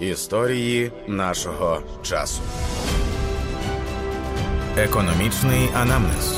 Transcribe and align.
Історії 0.00 0.92
нашого 1.06 1.82
часу. 2.02 2.42
Економічний 4.76 5.68
анамнез. 5.74 6.34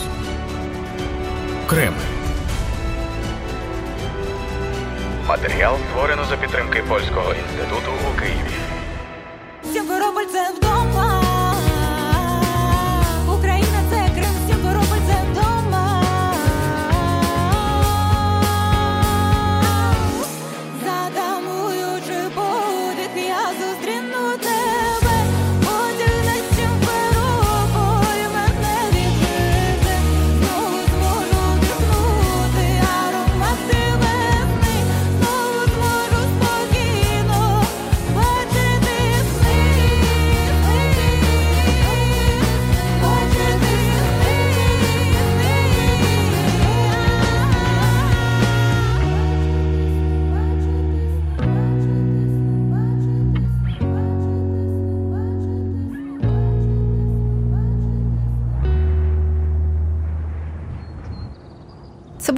Крим. 1.67 1.95
Матеріал 5.29 5.77
створено 5.91 6.25
за 6.25 6.37
підтримки 6.37 6.83
Польського 6.89 7.35
інституту 7.35 7.93
у 8.15 8.21
Києві. 8.21 8.68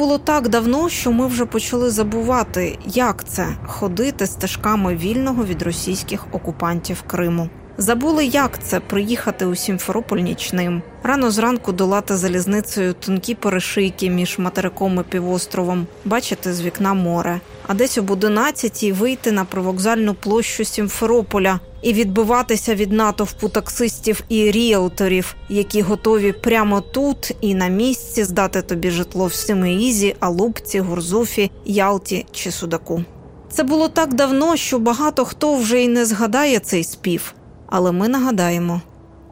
Було 0.01 0.19
так 0.19 0.49
давно, 0.49 0.89
що 0.89 1.13
ми 1.13 1.27
вже 1.27 1.47
почали 1.47 1.91
забувати, 1.91 2.79
як 2.87 3.25
це 3.29 3.47
ходити 3.67 4.27
стежками 4.27 4.97
вільного 4.97 5.45
від 5.45 5.63
російських 5.63 6.27
окупантів 6.33 7.03
Криму. 7.03 7.49
Забули, 7.81 8.25
як 8.25 8.65
це 8.65 8.81
приїхати 8.81 9.47
у 9.47 9.55
Сімферополь 9.55 10.19
нічним, 10.19 10.83
рано 11.03 11.31
зранку 11.31 11.73
долати 11.73 12.17
залізницею 12.17 12.95
тонкі 12.95 13.35
перешийки 13.35 14.11
між 14.11 14.39
материком 14.39 15.01
і 15.01 15.11
півостровом, 15.11 15.87
бачити 16.05 16.53
з 16.53 16.63
вікна 16.63 16.95
море, 16.95 17.41
а 17.67 17.75
десь 17.75 17.99
об 17.99 18.11
11 18.11 18.83
вийти 18.83 19.33
на 19.33 19.45
привокзальну 19.45 20.15
площу 20.15 20.65
Сімферополя 20.65 21.61
і 21.83 21.93
відбиватися 21.93 22.75
від 22.75 22.93
натовпу 22.93 23.49
таксистів 23.49 24.21
і 24.29 24.51
ріелторів, 24.51 25.35
які 25.49 25.83
готові 25.83 26.33
прямо 26.33 26.81
тут 26.81 27.37
і 27.41 27.55
на 27.55 27.69
місці 27.69 28.25
здати 28.25 28.63
тобі 28.63 28.91
житло 28.91 29.27
в 29.27 29.35
Семиїзі, 29.35 30.17
Алубці, 30.21 30.81
Гурзуфі, 30.81 31.51
Ялті 31.65 32.27
чи 32.33 32.51
Судаку. 32.51 33.05
Це 33.53 33.63
було 33.63 33.89
так 33.89 34.15
давно, 34.15 34.57
що 34.57 34.79
багато 34.79 35.25
хто 35.25 35.55
вже 35.55 35.83
й 35.83 35.89
не 35.89 36.05
згадає 36.07 36.59
цей 36.59 36.85
спів. 36.85 37.35
Але 37.71 37.93
ми 37.93 38.09
нагадаємо 38.09 38.81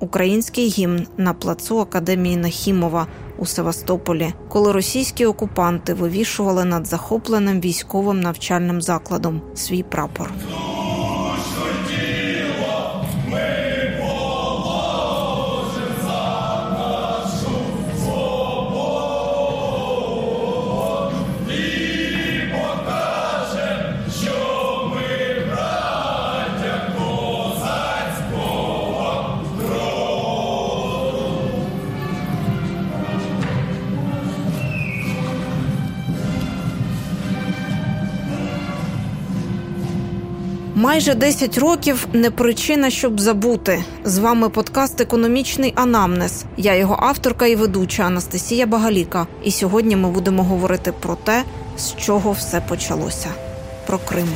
український 0.00 0.68
гімн 0.68 1.06
на 1.16 1.32
плацу 1.32 1.80
Академії 1.80 2.36
Нахімова 2.36 3.06
у 3.38 3.46
Севастополі, 3.46 4.32
коли 4.48 4.72
російські 4.72 5.26
окупанти 5.26 5.94
вивішували 5.94 6.64
над 6.64 6.86
захопленим 6.86 7.60
військовим 7.60 8.20
навчальним 8.20 8.82
закладом 8.82 9.42
свій 9.54 9.82
прапор. 9.82 10.30
Майже 40.74 41.14
10 41.14 41.58
років 41.58 42.08
не 42.12 42.30
причина, 42.30 42.90
щоб 42.90 43.20
забути. 43.20 43.84
З 44.04 44.18
вами 44.18 44.48
подкаст 44.48 45.00
Економічний 45.00 45.72
анамнез. 45.76 46.44
Я 46.56 46.74
його 46.74 46.96
авторка 47.00 47.46
і 47.46 47.56
ведуча 47.56 48.02
Анастасія 48.02 48.66
Багаліка. 48.66 49.26
І 49.44 49.50
сьогодні 49.50 49.96
ми 49.96 50.10
будемо 50.10 50.44
говорити 50.44 50.92
про 50.92 51.14
те, 51.14 51.44
з 51.78 51.94
чого 51.96 52.32
все 52.32 52.60
почалося. 52.60 53.28
Про 53.86 53.98
Крим. 53.98 54.28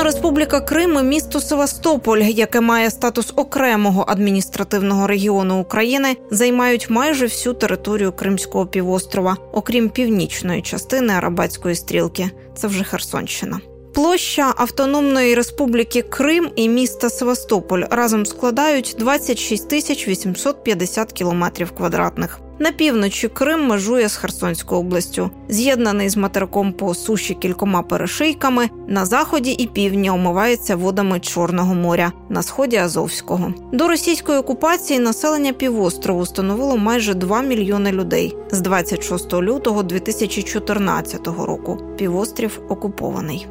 Автономна 0.00 0.16
Республіка 0.16 0.60
Крим 0.60 1.08
місто 1.08 1.40
Севастополь, 1.40 2.18
яке 2.18 2.60
має 2.60 2.90
статус 2.90 3.32
окремого 3.36 4.04
адміністративного 4.08 5.06
регіону 5.06 5.60
України, 5.60 6.16
займають 6.30 6.90
майже 6.90 7.24
всю 7.24 7.54
територію 7.54 8.12
Кримського 8.12 8.66
півострова, 8.66 9.36
окрім 9.52 9.88
північної 9.88 10.62
частини 10.62 11.12
Арабатської 11.12 11.74
стрілки. 11.74 12.30
Це 12.54 12.66
вже 12.66 12.84
Херсонщина. 12.84 13.60
Площа 13.94 14.54
Автономної 14.56 15.34
Республіки 15.34 16.02
Крим 16.02 16.50
і 16.56 16.68
міста 16.68 17.10
Севастополь 17.10 17.82
разом 17.90 18.26
складають 18.26 18.96
26 18.98 19.68
тисяч 19.68 20.08
850 20.08 21.12
кілометрів 21.12 21.70
квадратних. 21.70 22.40
На 22.62 22.72
півночі 22.72 23.28
Крим 23.28 23.66
межує 23.66 24.08
з 24.08 24.16
Херсонською 24.16 24.80
областю, 24.80 25.30
з'єднаний 25.48 26.08
з 26.08 26.16
материком 26.16 26.72
по 26.72 26.94
суші 26.94 27.34
кількома 27.34 27.82
перешийками. 27.82 28.68
На 28.88 29.06
заході 29.06 29.52
і 29.52 29.66
півдні 29.66 30.10
омивається 30.10 30.76
водами 30.76 31.20
Чорного 31.20 31.74
моря, 31.74 32.12
на 32.28 32.42
сході 32.42 32.76
Азовського. 32.76 33.54
До 33.72 33.88
російської 33.88 34.38
окупації 34.38 35.00
населення 35.00 35.52
півострову 35.52 36.26
становило 36.26 36.76
майже 36.76 37.14
2 37.14 37.42
мільйони 37.42 37.92
людей 37.92 38.36
з 38.50 38.60
26 38.60 39.32
лютого 39.32 39.82
2014 39.82 41.26
року. 41.26 41.78
Півострів 41.96 42.60
окупований. 42.68 43.46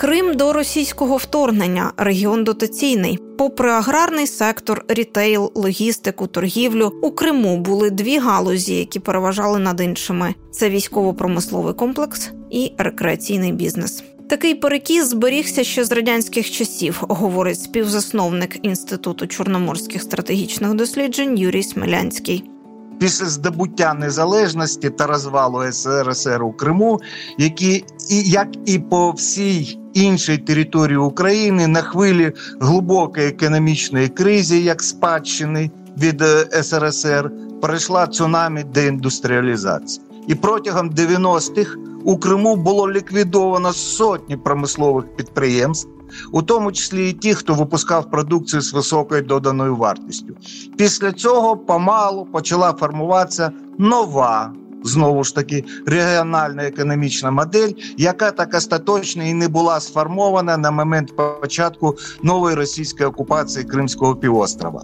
Крим 0.00 0.36
до 0.36 0.52
російського 0.52 1.16
вторгнення, 1.16 1.92
регіон 1.96 2.44
дотаційний. 2.44 3.18
Попри 3.38 3.70
аграрний 3.70 4.26
сектор, 4.26 4.84
рітейл, 4.88 5.52
логістику, 5.54 6.26
торгівлю 6.26 6.92
у 7.02 7.10
Криму 7.10 7.56
були 7.56 7.90
дві 7.90 8.18
галузі, 8.18 8.74
які 8.74 9.00
переважали 9.00 9.58
над 9.58 9.80
іншими: 9.80 10.34
це 10.50 10.70
військово-промисловий 10.70 11.74
комплекс 11.74 12.30
і 12.50 12.72
рекреаційний 12.78 13.52
бізнес. 13.52 14.02
Такий 14.28 14.54
перекіс 14.54 15.04
зберігся 15.04 15.64
ще 15.64 15.84
з 15.84 15.92
радянських 15.92 16.50
часів, 16.50 16.96
говорить 17.08 17.60
співзасновник 17.60 18.66
інституту 18.66 19.26
чорноморських 19.26 20.02
стратегічних 20.02 20.74
досліджень 20.74 21.38
Юрій 21.38 21.62
Смелянський. 21.62 22.50
Після 22.98 23.26
здобуття 23.26 23.94
незалежності 23.94 24.90
та 24.90 25.06
розвалу 25.06 25.72
СРСР 25.72 26.42
у 26.42 26.52
Криму, 26.52 27.00
які 27.38 27.84
і 28.10 28.22
як 28.22 28.48
і 28.66 28.78
по 28.78 29.10
всій 29.10 29.78
іншій 29.98 30.38
території 30.38 30.98
України 30.98 31.66
на 31.66 31.82
хвилі 31.82 32.32
глибокої 32.60 33.28
економічної 33.28 34.08
кризи, 34.08 34.58
як 34.58 34.82
спадщини 34.82 35.70
від 35.98 36.22
СРСР, 36.62 37.30
перейшла 37.62 38.06
цунамі 38.06 38.62
деіндустріалізації. 38.62 40.04
І 40.28 40.34
протягом 40.34 40.90
90-х 40.90 41.76
у 42.04 42.16
Криму 42.16 42.56
було 42.56 42.92
ліквідовано 42.92 43.72
сотні 43.72 44.36
промислових 44.36 45.16
підприємств, 45.16 45.88
у 46.32 46.42
тому 46.42 46.72
числі 46.72 47.10
і 47.10 47.12
ті, 47.12 47.34
хто 47.34 47.54
випускав 47.54 48.10
продукцію 48.10 48.62
з 48.62 48.72
високою 48.72 49.22
доданою 49.22 49.76
вартістю. 49.76 50.34
Після 50.76 51.12
цього 51.12 51.56
помалу 51.56 52.24
почала 52.24 52.72
формуватися 52.72 53.50
нова. 53.78 54.52
Знову 54.84 55.24
ж 55.24 55.34
таки, 55.34 55.64
регіональна 55.86 56.66
економічна 56.66 57.30
модель, 57.30 57.70
яка 57.96 58.30
так 58.30 58.54
остаточно 58.54 59.24
і 59.24 59.34
не 59.34 59.48
була 59.48 59.80
сформована 59.80 60.56
на 60.56 60.70
момент 60.70 61.16
початку 61.40 61.96
нової 62.22 62.56
російської 62.56 63.08
окупації 63.08 63.64
Кримського 63.64 64.16
півострова. 64.16 64.82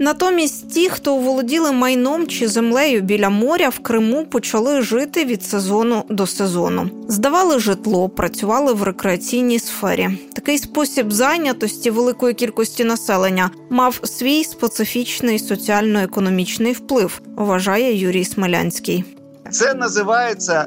Натомість 0.00 0.70
ті, 0.70 0.88
хто 0.88 1.16
володіли 1.16 1.72
майном 1.72 2.26
чи 2.26 2.48
землею 2.48 3.00
біля 3.00 3.30
моря, 3.30 3.68
в 3.68 3.78
Криму 3.78 4.26
почали 4.26 4.82
жити 4.82 5.24
від 5.24 5.42
сезону 5.42 6.04
до 6.08 6.26
сезону. 6.26 6.90
Здавали 7.08 7.58
житло, 7.58 8.08
працювали 8.08 8.72
в 8.72 8.82
рекреаційній 8.82 9.58
сфері. 9.58 10.08
Такий 10.32 10.58
спосіб 10.58 11.12
зайнятості 11.12 11.90
великої 11.90 12.34
кількості 12.34 12.84
населення 12.84 13.50
мав 13.70 14.00
свій 14.04 14.44
специфічний 14.44 15.38
соціально-економічний 15.38 16.72
вплив, 16.72 17.20
вважає 17.36 17.98
Юрій 17.98 18.24
Смелянський. 18.24 19.04
Це 19.50 19.74
називається 19.74 20.66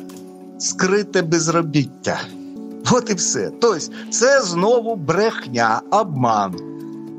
скрите 0.60 1.22
безробіття. 1.22 2.20
От 2.92 3.10
і 3.10 3.14
все. 3.14 3.52
Тобто, 3.62 3.80
це 4.12 4.42
знову 4.42 4.96
брехня, 4.96 5.82
обман. 5.92 6.56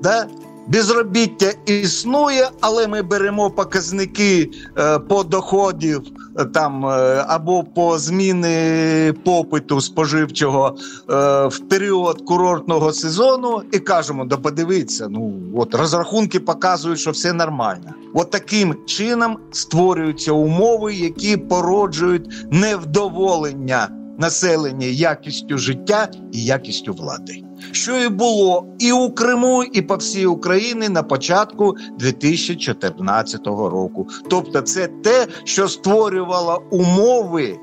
Да? 0.03 0.27
Безробіття 0.67 1.53
існує, 1.67 2.49
але 2.61 2.89
ми 2.89 3.03
беремо 3.03 3.51
показники 3.51 4.51
е, 4.79 4.99
по 4.99 5.25
доходів 5.25 6.03
е, 6.39 6.45
там 6.45 6.87
е, 6.87 7.25
або 7.29 7.65
по 7.65 7.99
зміни 7.99 9.15
попиту 9.25 9.81
споживчого 9.81 10.77
е, 11.11 11.15
в 11.47 11.59
період 11.59 12.23
курортного 12.23 12.93
сезону 12.93 13.63
і 13.73 13.79
кажемо: 13.79 14.25
да 14.25 14.37
подивіться, 14.37 15.07
ну 15.11 15.35
от 15.57 15.75
розрахунки 15.75 16.41
показують, 16.41 17.01
що 17.01 17.11
все 17.11 17.33
нормально. 17.33 17.95
От 18.15 18.31
таким 18.31 18.77
чином 18.87 19.39
створюються 19.53 20.33
умови, 20.33 20.95
які 20.95 21.37
породжують 21.37 22.47
невдоволення 22.51 23.89
населення 24.19 24.87
якістю 24.87 25.59
життя 25.59 26.09
і 26.33 26.45
якістю 26.45 26.93
влади. 26.93 27.43
Що 27.73 28.05
і 28.05 28.09
було 28.09 28.67
і 28.79 28.93
у 28.93 29.11
Криму, 29.11 29.65
і 29.73 29.83
по 29.83 29.97
всій 29.97 30.27
Україні 30.27 30.89
на 30.89 31.03
початку 31.03 31.75
2014 31.99 33.47
року. 33.47 34.09
Тобто, 34.31 34.61
це 34.61 34.87
те, 34.87 35.27
що 35.45 35.69
створювало 35.69 36.63
умови. 36.71 37.57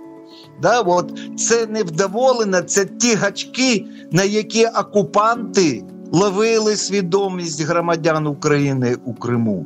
Да, 0.62 0.82
от 0.82 1.20
це 1.38 1.66
невдоволення, 1.66 2.62
це 2.62 2.86
ті 2.86 3.16
гачки, 3.16 3.86
на 4.12 4.24
які 4.24 4.66
окупанти 4.66 5.84
ловили 6.12 6.76
свідомість 6.76 7.62
громадян 7.62 8.28
України 8.28 8.98
у 9.06 9.14
Криму. 9.14 9.66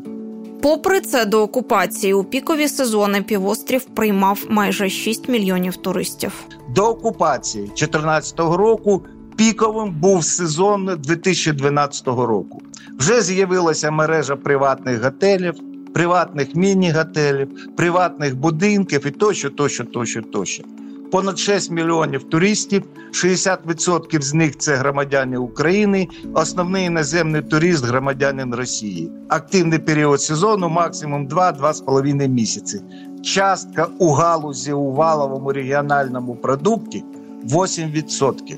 Попри 0.62 1.02
це, 1.02 1.26
до 1.26 1.42
окупації 1.42 2.14
у 2.14 2.24
пікові 2.24 2.68
сезони 2.68 3.22
півострів 3.22 3.86
приймав 3.86 4.40
майже 4.50 4.90
6 4.90 5.30
мільйонів 5.30 5.78
туристів. 5.78 6.46
До 6.76 6.90
окупації 6.90 7.64
2014 7.64 8.40
року 8.40 9.06
піковим 9.36 9.92
був 9.92 10.24
сезон 10.24 10.90
2012 11.00 12.08
року. 12.08 12.62
Вже 13.00 13.22
з'явилася 13.22 13.92
мережа 13.92 14.36
приватних 14.36 15.04
готелів, 15.04 15.54
приватних 15.94 16.56
міні-готелів, 16.56 17.76
приватних 17.78 18.36
будинків 18.36 19.08
і 19.08 19.12
тощо, 19.12 19.50
тощо, 19.50 19.84
тощо, 19.84 20.22
тощо. 20.22 20.64
Понад 21.12 21.40
6 21.40 21.72
мільйонів 21.72 22.24
туристів, 22.24 22.84
60% 23.12 24.22
з 24.22 24.34
них 24.34 24.58
це 24.58 24.76
громадяни 24.76 25.38
України. 25.38 26.08
Основний 26.34 26.86
іноземний 26.86 27.42
турист 27.42 27.86
громадянин 27.86 28.56
Росії. 28.56 29.12
Активний 29.30 29.80
період 29.80 30.22
сезону 30.22 30.70
максимум 30.70 31.28
2-2,5 31.28 32.28
місяці. 32.28 32.82
Частка 33.26 33.88
у 34.00 34.12
галузі 34.12 34.74
у 34.74 34.92
валовому 34.92 35.54
регіональному 35.54 36.36
продукті 36.36 37.04
8%. 37.46 38.58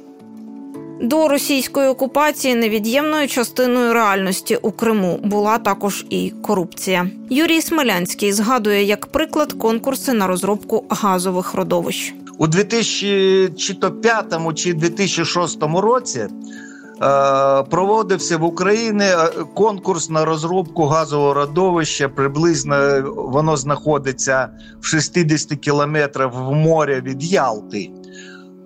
До 1.01 1.27
російської 1.27 1.87
окупації 1.87 2.55
невід'ємною 2.55 3.27
частиною 3.27 3.93
реальності 3.93 4.59
у 4.61 4.71
Криму 4.71 5.19
була 5.23 5.57
також 5.57 6.05
і 6.09 6.33
корупція. 6.41 7.09
Юрій 7.29 7.61
Смелянський 7.61 8.33
згадує 8.33 8.83
як 8.83 9.05
приклад 9.05 9.53
конкурси 9.53 10.13
на 10.13 10.27
розробку 10.27 10.85
газових 10.89 11.53
родовищ. 11.53 12.13
У 12.37 12.47
2005 12.47 14.55
чи 14.55 14.73
2006 14.73 15.63
році 15.63 16.27
проводився 17.69 18.37
в 18.37 18.43
Україні 18.43 19.03
е, 19.03 19.29
конкурс 19.53 20.09
на 20.09 20.25
розробку 20.25 20.85
газового 20.85 21.33
родовища. 21.33 22.09
Приблизно 22.09 23.01
воно 23.15 23.57
знаходиться 23.57 24.49
в 24.81 24.85
60 24.85 25.59
кілометрах 25.59 26.33
в 26.33 26.51
морі 26.51 27.01
від 27.01 27.23
Ялти. 27.23 27.91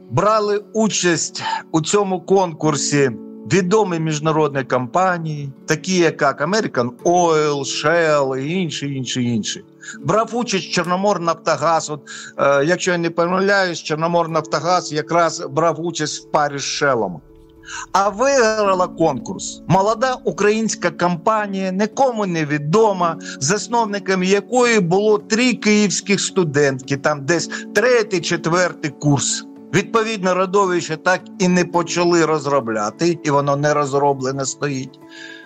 Брали 0.09 0.63
участь 0.73 1.43
у 1.71 1.81
цьому 1.81 2.21
конкурсі 2.21 3.11
відомі 3.53 3.99
міжнародні 3.99 4.63
компанії, 4.63 5.51
такі 5.65 5.95
як 5.95 6.21
American 6.21 6.89
Oil, 7.03 7.59
Shell 7.59 8.37
і 8.37 8.61
інші, 8.61 8.93
інші, 8.93 9.23
інші. 9.23 9.63
Брав 10.03 10.35
участь 10.35 10.71
Чорномор 10.71 11.19
Нафтогаз. 11.19 11.89
От, 11.89 12.01
е, 12.37 12.65
якщо 12.65 12.91
я 12.91 12.97
не 12.97 13.09
помиляюсь, 13.09 13.83
Чорномор 13.83 14.29
Нафтогаз 14.29 14.93
якраз 14.93 15.47
брав 15.49 15.85
участь 15.85 16.23
в 16.23 16.31
парі 16.31 16.57
з 16.57 16.61
Шелом. 16.61 17.21
А 17.91 18.09
виграла 18.09 18.87
конкурс 18.87 19.61
молода 19.67 20.17
українська 20.23 20.91
компанія, 20.91 21.71
нікому 21.71 22.25
не 22.25 22.45
відома, 22.45 23.17
засновниками 23.39 24.25
якої 24.25 24.79
було 24.79 25.17
три 25.17 25.53
київських 25.53 26.21
студентки, 26.21 26.97
там 26.97 27.25
десь 27.25 27.49
третій, 27.75 28.21
четвертий 28.21 28.91
курс. 28.91 29.45
Відповідно, 29.73 30.33
родовище 30.33 30.97
так 30.97 31.21
і 31.39 31.47
не 31.47 31.65
почали 31.65 32.25
розробляти, 32.25 33.19
і 33.23 33.29
воно 33.29 33.55
не 33.55 33.73
розроблене 33.73 34.45
стоїть. 34.45 34.99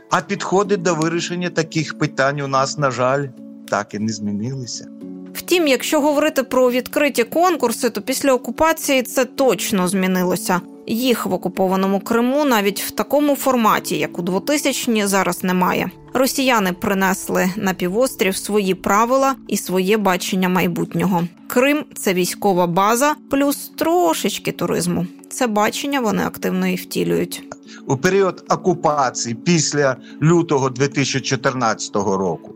А 0.09 0.21
підходи 0.21 0.77
до 0.77 0.95
вирішення 0.95 1.49
таких 1.49 1.97
питань 1.97 2.41
у 2.41 2.47
нас, 2.47 2.77
на 2.77 2.91
жаль, 2.91 3.27
так 3.69 3.93
і 3.93 3.99
не 3.99 4.13
змінилися. 4.13 4.87
Втім, 5.33 5.67
якщо 5.67 6.01
говорити 6.01 6.43
про 6.43 6.71
відкриті 6.71 7.23
конкурси, 7.23 7.89
то 7.89 8.01
після 8.01 8.33
окупації 8.33 9.03
це 9.03 9.25
точно 9.25 9.87
змінилося. 9.87 10.61
Їх 10.87 11.25
в 11.25 11.33
окупованому 11.33 11.99
Криму 11.99 12.45
навіть 12.45 12.81
в 12.81 12.91
такому 12.91 13.35
форматі, 13.35 13.97
як 13.97 14.19
у 14.19 14.21
2000-ні, 14.21 15.07
зараз 15.07 15.43
немає. 15.43 15.91
Росіяни 16.13 16.73
принесли 16.73 17.49
на 17.55 17.73
півострів 17.73 18.35
свої 18.35 18.75
правила 18.75 19.35
і 19.47 19.57
своє 19.57 19.97
бачення 19.97 20.49
майбутнього. 20.49 21.23
Крим 21.47 21.85
це 21.95 22.13
військова 22.13 22.67
база, 22.67 23.15
плюс 23.29 23.71
трошечки 23.77 24.51
туризму. 24.51 25.07
Це 25.29 25.47
бачення 25.47 25.99
вони 25.99 26.23
активно 26.23 26.67
і 26.67 26.75
втілюють. 26.75 27.43
У 27.87 27.97
період 27.97 28.45
окупації 28.49 29.35
після 29.35 29.95
лютого 30.21 30.69
2014 30.69 31.95
року 31.95 32.54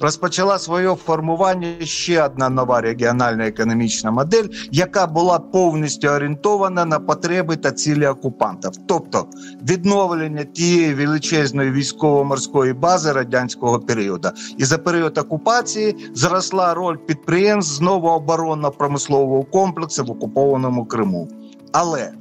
розпочала 0.00 0.58
своє 0.58 0.94
формування 0.94 1.68
ще 1.80 2.24
одна 2.24 2.48
нова 2.48 2.80
регіональна 2.80 3.46
економічна 3.46 4.10
модель, 4.10 4.46
яка 4.70 5.06
була 5.06 5.38
повністю 5.38 6.08
орієнтована 6.08 6.84
на 6.84 6.98
потреби 6.98 7.56
та 7.56 7.70
цілі 7.70 8.06
окупантів, 8.06 8.70
тобто 8.88 9.26
відновлення 9.68 10.44
тієї 10.44 10.94
величезної 10.94 11.70
військово-морської 11.70 12.72
бази 12.72 13.12
радянського 13.12 13.80
періоду. 13.80 14.28
І 14.58 14.64
за 14.64 14.78
період 14.78 15.18
окупації 15.18 15.96
зросла 16.14 16.74
роль 16.74 16.96
підприємств 16.96 17.74
з 17.74 17.80
нового 17.80 18.16
оборонно-промислового 18.16 19.44
комплексу 19.44 20.04
в 20.04 20.10
окупованому 20.10 20.86
Криму. 20.86 21.28
Але 21.72 22.12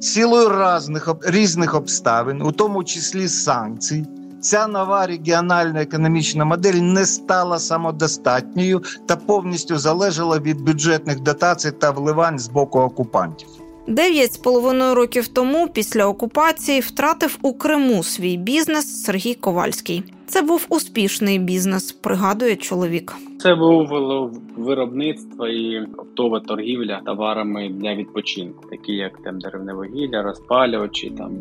силою 0.00 0.50
різних 1.22 1.74
обставин, 1.74 2.42
у 2.42 2.52
тому 2.52 2.84
числі 2.84 3.28
санкцій, 3.28 4.06
ця 4.46 4.66
нова 4.66 5.06
регіональна 5.06 5.82
економічна 5.82 6.44
модель 6.44 6.74
не 6.74 7.06
стала 7.06 7.58
самодостатньою 7.58 8.82
та 9.06 9.16
повністю 9.16 9.78
залежала 9.78 10.38
від 10.38 10.60
бюджетних 10.60 11.20
дотацій 11.20 11.72
та 11.72 11.90
вливань 11.90 12.38
з 12.38 12.48
боку 12.48 12.78
окупантів. 12.78 13.48
Дев'ять 13.88 14.32
з 14.32 14.36
половиною 14.36 14.94
років 14.94 15.28
тому, 15.28 15.68
після 15.68 16.06
окупації, 16.06 16.80
втратив 16.80 17.38
у 17.42 17.52
Криму 17.52 18.02
свій 18.02 18.36
бізнес 18.36 19.04
Сергій 19.04 19.34
Ковальський. 19.34 20.02
Це 20.26 20.42
був 20.42 20.66
успішний 20.68 21.38
бізнес, 21.38 21.92
пригадує 21.92 22.56
чоловік. 22.56 23.14
Це 23.38 23.54
був 23.54 23.88
виробництво 24.56 25.48
і 25.48 25.80
оптова 25.80 26.40
торгівля 26.40 27.00
товарами 27.06 27.68
для 27.68 27.94
відпочинку, 27.94 28.68
такі 28.70 28.92
як 28.92 29.22
там 29.22 29.38
деревне 29.38 29.74
вугілля, 29.74 30.22
розпалювачі, 30.22 31.10
там 31.10 31.32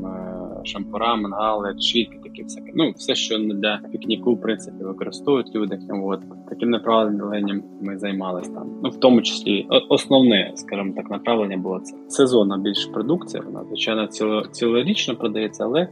шампура, 0.65 1.15
мангали, 1.15 1.75
щітки, 1.79 2.19
такі 2.23 2.43
всяке. 2.43 2.71
Ну 2.75 2.91
все, 2.91 3.15
що 3.15 3.37
для 3.37 3.79
пікніку, 3.91 4.33
в 4.33 4.41
принципі, 4.41 4.83
використовують 4.83 5.55
люди. 5.55 5.79
От 5.89 6.21
таким 6.49 6.69
направленням 6.69 7.63
ми 7.81 7.97
займалися 7.97 8.51
там. 8.53 8.69
Ну 8.83 8.89
в 8.89 8.99
тому 8.99 9.21
числі 9.21 9.67
основне, 9.89 10.51
скажімо 10.55 10.93
так, 10.95 11.09
направлення 11.09 11.57
було 11.57 11.79
це 11.79 11.95
сезонна 12.07 12.57
більш 12.57 12.85
продукція. 12.85 13.43
Вона 13.45 13.63
звичайно 13.63 14.07
ціло, 14.07 14.43
цілорічно 14.51 15.15
продається, 15.15 15.63
але 15.63 15.87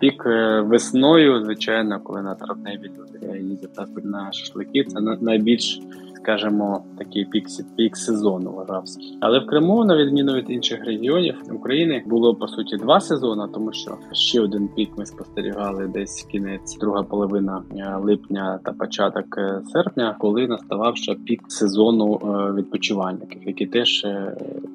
пік 0.00 0.24
весною, 0.64 1.44
звичайно, 1.44 2.00
коли 2.04 2.22
на 2.22 2.34
травневі 2.34 2.90
люди 2.98 3.38
їздять 3.38 4.04
на 4.04 4.32
шашлики, 4.32 4.84
це 4.84 5.00
найбільш 5.20 5.80
скажімо, 6.22 6.84
такий 6.98 7.24
пік, 7.24 7.46
пік 7.76 7.96
сезону 7.96 8.52
вважався. 8.52 9.00
Але 9.20 9.38
в 9.38 9.46
Криму, 9.46 9.84
на 9.84 9.96
відміну 9.96 10.34
від 10.34 10.50
інших 10.50 10.84
регіонів 10.84 11.34
України, 11.52 12.02
було 12.06 12.34
по 12.34 12.48
суті 12.48 12.76
два 12.76 13.00
сезони, 13.00 13.44
тому 13.54 13.72
що 13.72 13.98
ще 14.12 14.40
один 14.40 14.68
пік 14.68 14.90
ми 14.98 15.06
спостерігали 15.06 15.86
десь 15.86 16.22
кінець, 16.22 16.78
друга 16.78 17.02
половина 17.02 17.62
е, 17.76 17.96
липня 18.02 18.60
та 18.64 18.72
початок 18.72 19.38
е, 19.38 19.60
серпня, 19.72 20.16
коли 20.18 20.46
наставав 20.46 20.96
ще 20.96 21.14
пік 21.14 21.42
сезону 21.48 22.20
е, 22.22 22.52
відпочивальників, 22.52 23.42
які 23.46 23.66
теж 23.66 24.06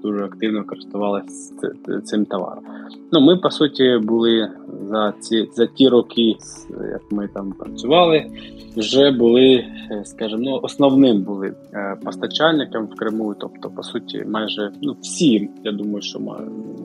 дуже 0.03 0.25
активно 0.25 0.63
користувалися 0.63 1.53
цим 2.03 2.25
товаром. 2.25 2.63
Ну, 3.11 3.21
ми 3.21 3.37
по 3.37 3.49
суті 3.51 3.99
були 4.03 4.49
за 4.89 5.13
ці 5.19 5.49
за 5.53 5.65
ті 5.65 5.89
роки, 5.89 6.35
як 6.91 7.01
ми 7.11 7.27
там 7.27 7.51
працювали, 7.51 8.25
вже 8.77 9.11
були, 9.11 9.65
е, 9.91 10.03
скажімо, 10.05 10.41
ну, 10.43 10.59
основним 10.63 11.21
були 11.21 11.53
е, 11.73 11.97
постачальником 12.05 12.85
в 12.85 12.95
Криму. 12.95 13.35
Тобто, 13.39 13.69
по 13.69 13.83
суті, 13.83 14.25
майже 14.27 14.71
ну 14.81 14.95
всі, 15.01 15.49
я 15.63 15.71
думаю, 15.71 16.01
що 16.01 16.19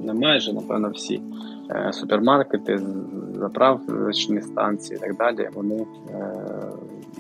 не 0.05 0.15
майже, 0.15 0.53
напевно, 0.53 0.91
всі 0.95 1.21
е, 1.71 1.93
супермаркети, 1.93 2.81
заправочні 3.35 4.43
станції 4.43 4.99
і 5.03 5.07
так 5.07 5.17
далі. 5.17 5.49
Вони 5.55 5.87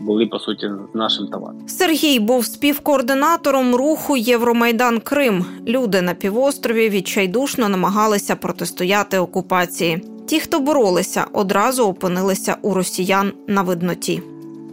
були 0.00 0.26
по 0.26 0.38
суті 0.38 0.70
з 0.92 0.94
нашим 0.94 1.26
товаром. 1.26 1.68
Сергій 1.68 2.20
був 2.20 2.44
співкоординатором 2.44 3.74
руху 3.74 4.16
Євромайдан 4.16 5.00
Крим. 5.00 5.44
Люди 5.66 6.02
на 6.02 6.14
півострові 6.14 6.88
відчайдушно 6.88 7.68
намагалися 7.68 8.36
протистояти 8.36 9.18
окупації. 9.18 10.02
Ті, 10.26 10.40
хто 10.40 10.60
боролися, 10.60 11.26
одразу 11.32 11.84
опинилися 11.84 12.56
у 12.62 12.74
росіян 12.74 13.32
на 13.46 13.62
видноті. 13.62 14.22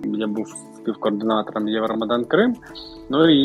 Я 0.04 0.28
був 0.28 0.48
співкоординатором 0.78 1.68
Євромадан 1.68 2.26
Крим. 2.26 2.56
Ну 3.10 3.30
і 3.30 3.44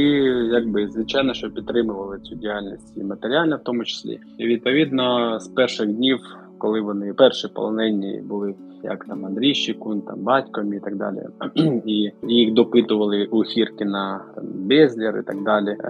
якби 0.52 0.88
звичайно, 0.88 1.34
що 1.34 1.50
підтримували 1.50 2.18
цю 2.20 2.34
діяльність 2.34 2.96
і 2.96 3.04
матеріально, 3.04 3.56
в 3.56 3.64
тому 3.64 3.84
числі. 3.84 4.20
І 4.38 4.46
відповідно 4.46 5.38
з 5.40 5.48
перших 5.48 5.86
днів, 5.86 6.18
коли 6.58 6.80
вони 6.80 7.12
перші 7.12 7.48
полонені 7.48 8.22
були, 8.24 8.54
як 8.84 9.04
там 9.04 9.26
Андрій 9.26 9.54
Щекун, 9.54 10.00
там 10.00 10.18
батько 10.20 10.62
мій 10.62 10.76
і 10.76 10.80
так 10.80 10.96
далі, 10.96 11.18
і 11.86 12.10
їх 12.28 12.52
допитували 12.52 13.24
у 13.30 13.42
Хіркіна, 13.42 14.20
там, 14.34 14.44
Безлєр 14.54 15.18
і 15.18 15.22
так 15.22 15.42
далі 15.44 15.68
е, 15.68 15.88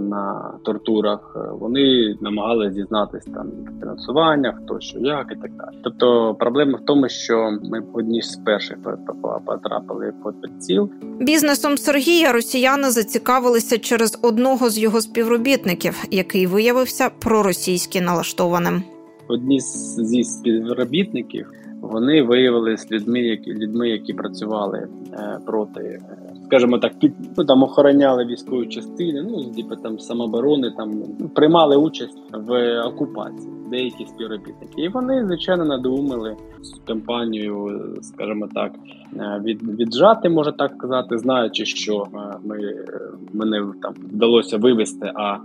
на 0.00 0.52
тортурах. 0.64 1.36
е, 1.36 1.48
Вони 1.60 2.14
намагалися 2.20 2.74
дізнатися 2.74 3.30
там 3.34 3.46
фінансування, 3.80 4.58
хто 4.64 4.80
що 4.80 4.98
як 4.98 5.26
і 5.32 5.40
так 5.42 5.50
далі. 5.56 5.76
Тобто 5.84 6.34
проблема 6.38 6.78
в 6.82 6.84
тому, 6.84 7.08
що 7.08 7.58
ми 7.62 7.82
одні 7.92 8.22
з 8.22 8.36
перших 8.36 8.76
потрапили 9.46 10.12
під 10.24 10.40
приціл. 10.40 10.90
Бізнесом 11.20 11.76
Сергія 11.78 12.32
росіяни 12.32 12.90
зацікавилися 12.90 13.78
через 13.78 14.18
одного 14.22 14.70
з 14.70 14.78
його 14.78 15.00
співробітників, 15.00 16.04
який 16.10 16.46
виявився 16.46 17.10
проросійськи 17.18 18.00
налаштованим. 18.00 18.82
одні 19.28 19.60
з- 19.60 19.96
зі 20.06 20.24
співробітників 20.24 21.50
вони 21.82 22.22
виявилися 22.22 22.86
людьми, 22.90 23.20
які 23.20 23.54
людьми, 23.54 23.88
які 23.88 24.12
працювали 24.12 24.88
е, 25.12 25.38
проти, 25.46 25.80
е, 25.80 26.00
скажімо 26.44 26.78
так, 26.78 26.98
під 26.98 27.12
ну 27.36 27.44
там 27.44 27.62
охороняли 27.62 28.24
військові 28.24 28.66
частини, 28.66 29.22
ну 29.22 29.44
типу 29.44 29.76
там 29.76 29.98
самооборони, 29.98 30.70
там 30.76 31.02
ну, 31.18 31.28
приймали 31.28 31.76
участь 31.76 32.18
в 32.32 32.80
окупації. 32.80 33.52
Деякі 33.70 34.06
співробітники, 34.06 34.82
і 34.82 34.88
вони 34.88 35.26
звичайно 35.26 35.64
надумали 35.64 36.36
з 36.62 36.72
компанією, 36.88 37.80
скажімо 38.02 38.48
так, 38.54 38.72
е, 39.16 39.40
від, 39.44 39.80
віджати, 39.80 40.28
може 40.28 40.52
так 40.52 40.78
казати, 40.78 41.18
знаючи, 41.18 41.64
що 41.64 42.06
ми 42.44 42.74
мене 43.32 43.66
там 43.82 43.94
вдалося 44.12 44.58
вивести. 44.58 45.12
А 45.14 45.36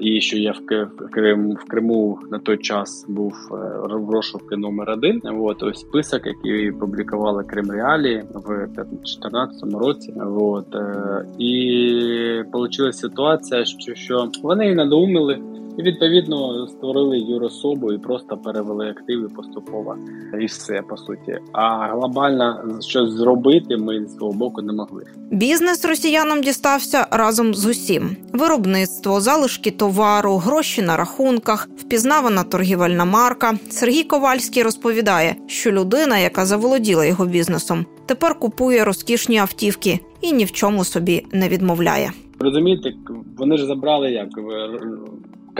і 0.00 0.20
що 0.20 0.38
я 0.38 0.52
в 0.52 1.10
Крим 1.10 1.52
в 1.52 1.64
Криму 1.64 2.18
на 2.30 2.38
той 2.38 2.58
час 2.58 3.06
був 3.08 3.34
е, 3.52 3.54
в 3.96 4.10
розшуку 4.10 4.56
номер 4.56 4.90
один. 4.90 5.22
От 5.24 5.62
ось 5.62 5.80
список, 5.80 6.26
який 6.26 6.72
публікували 6.72 7.44
Крим 7.44 7.70
Реалії 7.70 8.24
в 8.34 8.66
2014 8.66 9.74
році. 9.74 10.14
От 10.40 10.74
е, 10.74 11.24
і 11.38 12.42
вийшла 12.52 12.92
ситуація, 12.92 13.64
що, 13.64 13.94
що 13.94 14.30
вони 14.42 14.68
і 14.70 14.74
надумали. 14.74 15.38
І 15.80 15.82
відповідно 15.82 16.66
створили 16.66 17.18
юрособу 17.18 17.92
і 17.92 17.98
просто 17.98 18.36
перевели 18.36 18.90
активи 18.90 19.28
поступово 19.28 19.96
і 20.40 20.46
все 20.46 20.82
по 20.82 20.96
суті. 20.96 21.38
А 21.52 21.86
глобально 21.86 22.78
щось 22.80 23.10
зробити 23.10 23.76
ми 23.76 24.06
з 24.06 24.16
свого 24.16 24.32
боку 24.32 24.62
не 24.62 24.72
могли. 24.72 25.04
Бізнес 25.30 25.84
росіянам 25.84 26.42
дістався 26.42 27.06
разом 27.10 27.54
з 27.54 27.66
усім: 27.66 28.16
виробництво, 28.32 29.20
залишки 29.20 29.70
товару, 29.70 30.36
гроші 30.36 30.82
на 30.82 30.96
рахунках, 30.96 31.68
впізнавана 31.76 32.42
торгівельна 32.42 33.04
марка. 33.04 33.54
Сергій 33.70 34.02
Ковальський 34.02 34.62
розповідає, 34.62 35.36
що 35.46 35.72
людина, 35.72 36.18
яка 36.18 36.46
заволоділа 36.46 37.04
його 37.04 37.26
бізнесом, 37.26 37.86
тепер 38.06 38.38
купує 38.38 38.84
розкішні 38.84 39.38
автівки 39.38 39.98
і 40.20 40.32
ні 40.32 40.44
в 40.44 40.52
чому 40.52 40.84
собі 40.84 41.26
не 41.32 41.48
відмовляє. 41.48 42.12
Розумієте, 42.38 42.92
вони 43.36 43.56
ж 43.56 43.66
забрали 43.66 44.10
як 44.10 44.28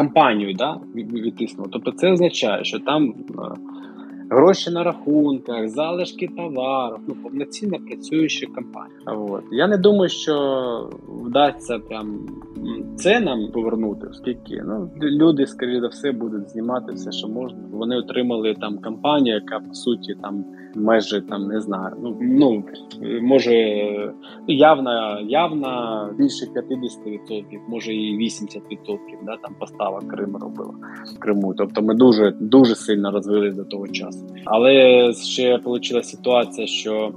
компанію, 0.00 0.54
да, 0.54 0.76
від- 0.94 1.56
Тобто 1.72 1.92
це 1.92 2.12
означає, 2.12 2.64
що 2.64 2.78
там 2.78 3.08
е, 3.08 3.14
гроші 4.30 4.70
на 4.70 4.84
рахунках, 4.84 5.68
залишки 5.68 6.28
товару, 6.36 6.98
ну 7.08 7.14
повноцінно 7.14 7.78
працююча 7.88 8.46
компанія. 8.46 8.98
От. 9.06 9.44
Я 9.52 9.68
не 9.68 9.76
думаю, 9.76 10.08
що 10.08 10.34
вдасться 11.08 11.78
прям 11.78 12.26
це 12.96 13.20
нам 13.20 13.52
повернути, 13.52 14.06
оскільки 14.10 14.62
ну, 14.64 14.90
люди, 15.02 15.46
скоріше 15.46 15.80
за 15.80 15.88
все, 15.88 16.12
будуть 16.12 16.50
знімати 16.50 16.92
все, 16.92 17.12
що 17.12 17.28
можна. 17.28 17.58
Вони 17.72 17.96
отримали 17.96 18.54
там 18.54 18.78
компанію, 18.78 19.34
яка 19.34 19.60
по 19.60 19.74
суті 19.74 20.14
там 20.22 20.44
майже 20.76 21.20
там 21.20 21.48
не 21.48 21.60
знаю. 21.60 21.96
Ну 22.02 22.16
ну 22.20 22.64
може 23.22 23.54
явно, 24.46 25.20
явно 25.20 26.10
більше 26.18 26.46
50%, 26.46 27.58
може 27.68 27.94
і 27.94 28.18
80% 28.18 28.98
да, 29.26 29.36
там 29.36 29.54
поставок 29.58 30.08
Крим 30.08 30.36
робила 30.36 30.74
в 31.16 31.18
Криму. 31.18 31.54
Тобто 31.58 31.82
ми 31.82 31.94
дуже 31.94 32.30
дуже 32.40 32.74
сильно 32.74 33.10
розвились 33.10 33.56
до 33.56 33.64
того 33.64 33.88
часу. 33.88 34.26
Але 34.44 35.12
ще 35.12 35.60
вийшла 35.64 36.02
ситуація, 36.02 36.66
що 36.66 37.12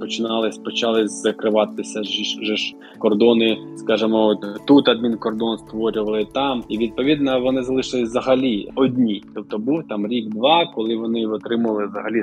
починали 0.00 0.50
почали 0.64 1.08
закриватися 1.08 2.02
ж, 2.02 2.24
ж, 2.56 2.74
кордони, 2.98 3.58
скажімо, 3.76 4.40
тут 4.66 4.88
адмінкордон 4.88 5.58
створювали 5.58 6.26
там, 6.34 6.64
і 6.68 6.78
відповідно 6.78 7.40
вони 7.40 7.62
залишились 7.62 8.08
взагалі 8.08 8.68
одні. 8.74 9.22
Тобто 9.34 9.58
був 9.58 9.82
там 9.88 10.06
рік-два, 10.06 10.72
коли 10.74 10.96
вони 10.96 11.26
отримали 11.26 11.86
взагалі 11.86 12.22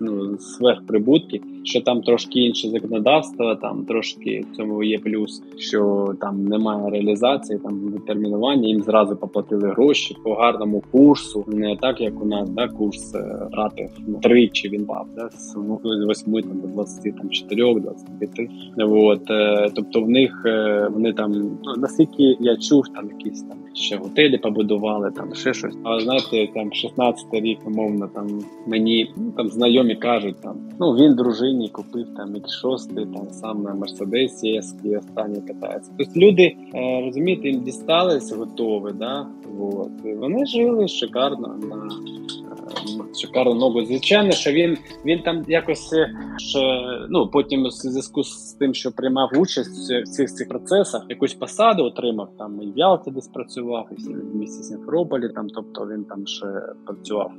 ну, 0.00 0.38
сверхприбутки, 0.38 1.42
що 1.66 1.80
там 1.80 2.02
трошки 2.02 2.40
інше 2.40 2.68
законодавство, 2.68 3.54
там 3.54 3.84
трошки 3.84 4.44
в 4.52 4.56
цьому 4.56 4.82
є 4.82 4.98
плюс, 4.98 5.42
що 5.58 6.12
там 6.20 6.44
немає 6.44 6.90
реалізації, 6.90 7.58
там 7.58 7.92
відтермінування, 7.94 8.68
їм 8.68 8.82
зразу 8.82 9.16
поплатили 9.16 9.68
гроші 9.68 10.16
по 10.24 10.34
гарному 10.34 10.82
курсу, 10.92 11.44
не 11.48 11.76
так 11.76 12.00
як 12.00 12.22
у 12.22 12.26
нас, 12.26 12.50
да, 12.50 12.68
курс 12.68 13.14
е, 13.14 13.48
рати 13.52 13.90
ну, 14.06 14.18
тричі 14.22 14.68
він 14.68 14.86
пав, 14.86 15.06
да, 15.16 15.28
з 15.28 15.56
8 15.56 16.42
там, 16.42 16.60
до 16.60 16.66
24, 16.66 17.80
25. 17.80 18.30
Вот, 18.76 19.30
е, 19.30 19.70
тобто 19.74 20.02
в 20.02 20.08
них 20.08 20.42
е, 20.46 20.88
вони 20.92 21.12
там, 21.12 21.32
ну, 21.64 21.74
наскільки 21.76 22.36
я 22.40 22.56
чув, 22.56 22.88
там 22.88 23.10
якісь 23.18 23.42
там 23.42 23.58
ще 23.74 23.96
готелі 23.96 24.38
побудували, 24.38 25.10
там 25.10 25.34
ще 25.34 25.54
щось. 25.54 25.76
А 25.84 26.00
знаєте, 26.00 26.52
там 26.54 26.72
16 26.72 27.26
рік, 27.32 27.58
умовно, 27.66 28.08
там 28.14 28.26
мені 28.66 29.10
ну, 29.16 29.32
там 29.36 29.48
знайомі 29.48 29.94
кажуть, 29.94 30.36
там 30.42 30.56
ну 30.80 30.92
він 30.92 31.14
дружині 31.14 31.55
купив 31.64 32.06
там 32.16 32.34
X6, 32.34 33.14
там 33.14 33.30
сам 33.30 33.62
на 33.62 33.74
Мерседесі 33.74 34.48
який 34.48 34.96
останній 34.96 35.40
катається. 35.40 35.92
Тобто 35.98 36.20
люди 36.20 36.56
е, 36.74 37.02
розумієте, 37.06 37.48
їм 37.48 37.60
дістались 37.60 38.32
готові, 38.32 38.92
да? 38.94 39.26
Вот. 39.58 39.90
І 40.04 40.12
вони 40.14 40.46
жили 40.46 40.88
шикарно 40.88 41.56
на 41.70 41.76
е, 41.76 43.14
шикарну 43.20 43.54
ногу. 43.54 43.84
Звичайно, 43.84 44.32
що 44.32 44.52
він 44.52 44.76
він 45.04 45.18
там 45.18 45.44
якось 45.48 45.94
ще, 46.36 46.78
ну 47.10 47.26
потім 47.26 47.64
у 47.64 47.70
зв'язку 47.70 48.22
з 48.22 48.52
тим, 48.52 48.74
що 48.74 48.92
приймав 48.92 49.30
участь 49.36 49.90
в 49.90 50.04
цих 50.04 50.34
цих 50.34 50.48
процесах, 50.48 51.06
якусь 51.08 51.34
посаду 51.34 51.84
отримав 51.84 52.28
там 52.38 52.62
і 52.62 52.70
в 52.70 52.78
Ялті 52.78 53.10
десь 53.10 53.28
працював, 53.28 53.88
і 53.98 54.14
в 54.14 54.36
місті 54.36 54.62
Сімферополі, 54.62 55.28
там, 55.28 55.48
тобто 55.48 55.86
він 55.86 56.04
там 56.04 56.26
ще 56.26 56.46
працював 56.86 57.32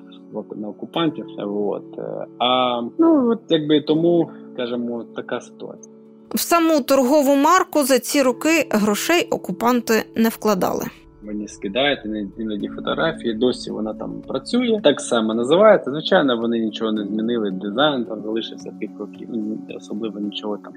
на 0.56 0.68
окупантів. 0.68 1.26
От. 1.38 1.98
Е, 1.98 2.26
А 2.40 2.82
ну 3.00 3.32
от 3.32 3.40
якби 3.50 3.82
тому, 3.82 4.07
скажімо, 4.54 5.06
така 5.16 5.42
ситуація. 5.42 5.94
В 6.30 6.40
саму 6.40 6.82
торгову 6.82 7.36
марку 7.36 7.84
за 7.84 8.00
ці 8.00 8.22
роки 8.22 8.68
грошей 8.72 9.28
окупанти 9.30 9.94
не 10.16 10.30
вкладали. 10.30 10.86
мені 11.24 11.48
скидають 11.48 12.00
іноді- 12.06 12.42
іноді 12.42 12.68
фотографії. 12.68 13.34
Досі 13.34 13.72
вона 13.72 13.94
там 13.94 14.22
працює. 14.28 14.80
Так 14.84 15.02
само 15.02 15.34
називається. 15.34 15.92
Звичайно, 15.92 16.38
вони 16.38 16.60
нічого 16.60 16.92
не 16.92 17.04
змінили. 17.06 17.52
Дизайн 17.52 18.06
там 18.06 18.22
залишився 18.24 18.72
тих 18.80 18.90
років. 19.00 19.28
Ну, 19.34 19.58
Особливо 19.78 20.20
нічого 20.20 20.58
там 20.58 20.74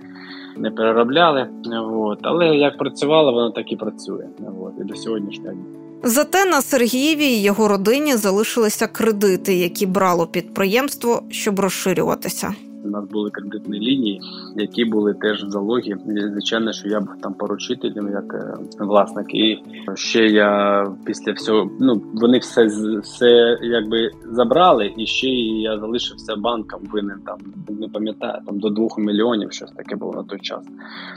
не 0.57 0.71
переробляли. 0.71 1.47
От. 1.93 2.19
Але 2.23 2.47
як 2.47 2.79
працювала, 2.79 3.33
вона 3.33 3.51
так 3.51 3.73
і 3.73 3.77
працює. 3.77 4.27
От. 4.61 4.73
І 4.81 4.85
до 4.85 4.95
сьогоднішнього 4.97 5.53
дня. 5.53 5.65
Зате 6.03 6.45
на 6.45 6.61
Сергієві 6.63 7.25
і 7.27 7.43
його 7.43 7.69
родині 7.69 8.17
залишилися 8.17 8.87
кредити, 8.87 9.55
які 9.55 9.87
брало 9.87 10.27
підприємство, 10.27 11.23
щоб 11.31 11.61
розширюватися. 11.61 12.55
У 12.85 12.89
нас 12.89 13.05
були 13.05 13.31
кредитні 13.31 13.81
лінії, 13.81 14.21
які 14.57 14.85
були 14.85 15.15
теж 15.15 15.45
в 15.45 15.51
залогі. 15.51 15.97
Звичайно, 16.07 16.73
що 16.73 16.89
я 16.89 17.01
був 17.01 17.21
там 17.23 17.35
поручителем, 17.35 18.09
як 18.13 18.35
е, 18.35 18.85
власник. 18.85 19.35
І 19.35 19.63
ще 19.95 20.27
я 20.27 20.87
після 21.07 21.33
всього, 21.33 21.71
ну 21.81 22.03
вони 22.15 22.39
все 22.39 22.67
все 23.03 23.59
якби 23.63 24.11
забрали, 24.25 24.95
і 24.97 25.07
ще 25.07 25.29
я 25.29 25.79
залишився 25.79 26.37
банком 26.37 26.81
винен 26.93 27.19
там. 27.27 27.39
Не 27.81 27.89
пам'ятаю, 27.89 28.43
там 28.47 28.59
до 28.59 28.71
двох 28.71 28.99
мільйонів 28.99 29.53
щось 29.53 29.71
таке 29.71 29.97
було 29.97 30.13
на 30.13 30.23
той 30.23 30.39
час. 30.41 30.65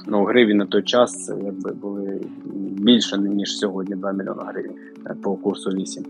Ну 0.07 0.23
гривень 0.23 0.57
на 0.57 0.65
той 0.65 0.83
час 0.83 1.31
якби 1.43 1.71
були 1.71 2.21
більше 2.83 3.17
ніж 3.17 3.57
сьогодні 3.57 3.95
2 3.95 4.11
мільйони 4.11 4.41
гривень 4.47 4.75
е, 5.07 5.15
по 5.23 5.35
курсу 5.35 5.69
8. 5.69 6.03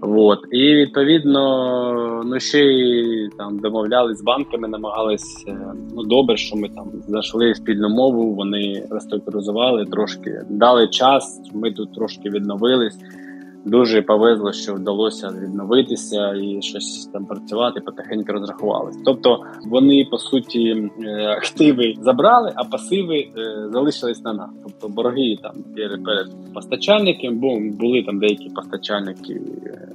От 0.00 0.38
і 0.50 0.74
відповідно, 0.74 2.22
ну 2.24 2.40
ще 2.40 2.64
й 2.64 3.28
там 3.38 3.58
домовлялись 3.58 4.18
з 4.18 4.22
банками, 4.22 4.68
намагались 4.68 5.44
е, 5.48 5.58
ну 5.94 6.02
добре, 6.02 6.36
що 6.36 6.56
ми 6.56 6.68
там 6.68 6.90
знайшли 7.06 7.54
спільну 7.54 7.88
мову. 7.88 8.34
Вони 8.34 8.86
реструктуризували 8.90 9.84
трошки, 9.84 10.42
дали 10.50 10.88
час. 10.88 11.40
Ми 11.54 11.72
тут 11.72 11.94
трошки 11.94 12.30
відновились. 12.30 12.98
Дуже 13.64 14.02
повезло, 14.02 14.52
що 14.52 14.74
вдалося 14.74 15.28
відновитися 15.42 16.34
і 16.34 16.62
щось 16.62 17.10
там 17.12 17.26
працювати, 17.26 17.80
потихеньку 17.80 18.32
розрахувалися. 18.32 19.00
Тобто 19.04 19.44
вони 19.66 20.06
по 20.10 20.18
суті 20.18 20.90
е, 21.02 21.26
активи 21.26 21.94
забрали, 22.00 22.52
а 22.54 22.64
пасиви 22.64 23.18
е, 23.18 23.68
залишились 23.72 24.24
на 24.24 24.32
нас. 24.32 24.50
Тобто 24.62 24.88
борги 24.88 25.36
там 25.42 25.52
перед 25.76 26.52
постачальником, 26.54 27.38
бо 27.38 27.60
були 27.78 28.02
там 28.02 28.18
деякі 28.18 28.50
постачальники, 28.50 29.42
е, 29.66 29.88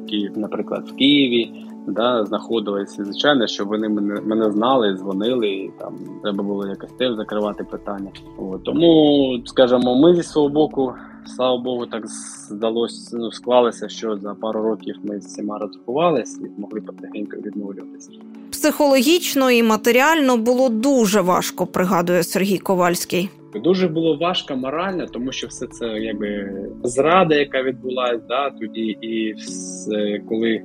які, 0.00 0.30
наприклад, 0.36 0.88
в 0.88 0.96
Києві. 0.96 1.69
Да, 1.86 2.24
знаходилися 2.24 3.04
звичайно, 3.04 3.46
що 3.46 3.64
вони 3.64 3.88
мене 3.88 4.20
мене 4.20 4.50
знали, 4.50 4.94
дзвонили, 4.94 5.48
і 5.48 5.70
там 5.78 5.94
треба 6.22 6.44
було 6.44 6.66
якось 6.66 6.92
теж 6.98 7.14
закривати 7.14 7.64
питання. 7.64 8.10
От, 8.38 8.64
тому, 8.64 9.42
скажімо, 9.46 9.94
ми 9.94 10.14
зі 10.14 10.22
свого 10.22 10.48
боку, 10.48 10.92
слава 11.36 11.58
Богу, 11.58 11.86
так 11.86 12.06
здалося, 12.48 13.16
ну, 13.16 13.32
склалося, 13.32 13.88
що 13.88 14.16
за 14.16 14.34
пару 14.34 14.62
років 14.62 14.96
ми 15.02 15.20
з 15.20 15.26
всіма 15.26 15.58
розрахувалися 15.58 16.40
і 16.44 16.48
змогли 16.56 16.80
потихеньку 16.80 17.36
відновлюватися. 17.36 18.10
Психологічно 18.50 19.50
і 19.50 19.62
матеріально 19.62 20.36
було 20.36 20.68
дуже 20.68 21.20
важко, 21.20 21.66
пригадує 21.66 22.22
Сергій 22.22 22.58
Ковальський. 22.58 23.30
Дуже 23.54 23.88
було 23.88 24.16
важко 24.16 24.56
морально, 24.56 25.06
тому 25.06 25.32
що 25.32 25.46
все 25.46 25.66
це 25.66 25.86
якби 25.86 26.52
зрада, 26.84 27.34
яка 27.34 27.62
відбулася 27.62 28.20
да, 28.28 28.50
тоді, 28.50 28.80
і 29.00 29.32
все, 29.32 30.20
коли 30.28 30.62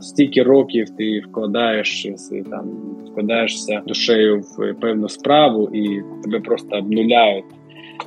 стільки 0.00 0.42
років 0.42 0.90
ти 0.90 1.20
вкладаєш 1.20 2.06
там, 2.50 2.70
вкладаєшся 3.10 3.82
душею 3.86 4.40
в 4.40 4.74
певну 4.80 5.08
справу, 5.08 5.70
і 5.72 6.02
тебе 6.24 6.40
просто 6.40 6.76
обнуляють. 6.76 7.44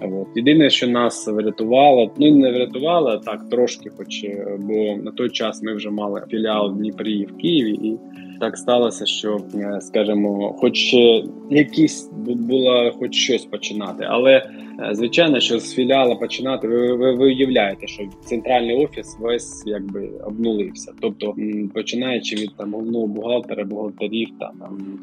От. 0.01 0.27
Єдине, 0.35 0.69
що 0.69 0.87
нас 0.87 1.27
врятувало, 1.27 2.11
ну 2.17 2.35
не 2.35 2.51
врятувало, 2.51 3.17
так 3.17 3.49
трошки, 3.49 3.89
хоч 3.97 4.23
е, 4.23 4.57
бо 4.59 5.03
на 5.03 5.11
той 5.11 5.29
час 5.29 5.63
ми 5.63 5.75
вже 5.75 5.89
мали 5.89 6.23
філіал 6.29 6.71
в 6.71 6.77
Дніпрі 6.77 7.25
в 7.25 7.37
Києві, 7.37 7.71
і 7.71 7.97
так 8.39 8.57
сталося, 8.57 9.05
що 9.05 9.37
е, 9.55 9.81
скажімо, 9.81 10.55
хоч 10.59 10.93
е, 10.93 11.23
якісь 11.49 12.09
бу- 12.25 12.35
було 12.35 12.91
хоч 12.99 13.15
щось 13.15 13.45
починати, 13.45 14.05
але 14.09 14.31
е, 14.31 14.89
звичайно, 14.91 15.39
що 15.39 15.59
з 15.59 15.73
філіала 15.73 16.15
починати, 16.15 16.67
ви, 16.67 16.93
ви, 16.93 17.15
ви 17.15 17.25
уявляєте, 17.25 17.87
що 17.87 18.03
центральний 18.25 18.85
офіс 18.85 19.17
весь 19.19 19.63
якби 19.65 20.09
обнулився. 20.25 20.93
Тобто, 21.01 21.35
починаючи 21.73 22.35
від 22.35 22.57
там 22.57 22.73
головного 22.73 23.07
бухгалтера, 23.07 23.63
бухгалтерів, 23.63 24.29
та 24.39 24.51
там 24.59 24.99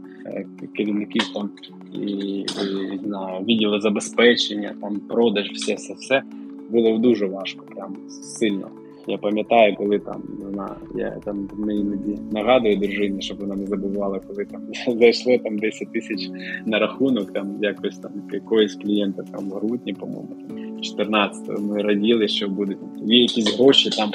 керівників 0.77 1.23
там 1.35 1.51
і, 1.95 2.39
і 2.41 2.99
знаю, 3.05 3.45
відділу 3.45 3.81
забезпечення, 3.81 4.75
там 4.81 5.01
продаж, 5.09 5.51
все, 5.51 5.75
все, 5.75 5.95
все 5.95 6.23
було 6.71 6.99
дуже 6.99 7.27
важко, 7.27 7.65
прям 7.75 7.97
сильно. 8.09 8.69
Я 9.07 9.19
пам'ятаю, 9.19 9.77
коли 9.77 9.99
там 9.99 10.23
знаю, 10.53 10.77
я 10.95 11.21
там 11.25 11.49
іноді 11.59 12.19
нагадую 12.33 12.77
дружині, 12.77 13.23
щоб 13.23 13.41
вона 13.41 13.55
не 13.55 13.67
забувала, 13.67 14.21
коли 14.29 14.45
там 14.45 14.61
зайшло 14.99 15.39
там 15.39 15.59
10 15.59 15.93
тисяч 15.93 16.31
на 16.67 16.79
рахунок, 16.79 17.33
там 17.33 17.59
якось 17.61 17.99
там 17.99 18.13
якогось 18.33 18.75
клієнта 18.75 19.23
там 19.23 19.51
в 19.51 19.53
грудні, 19.53 19.93
по-моєму, 19.93 20.29
там 20.49 20.81
14 20.81 21.61
Ми 21.61 21.83
раділи, 21.83 22.29
що 22.29 22.49
будуть 22.49 22.79
якісь 23.07 23.57
гроші 23.57 23.91
там, 23.91 24.11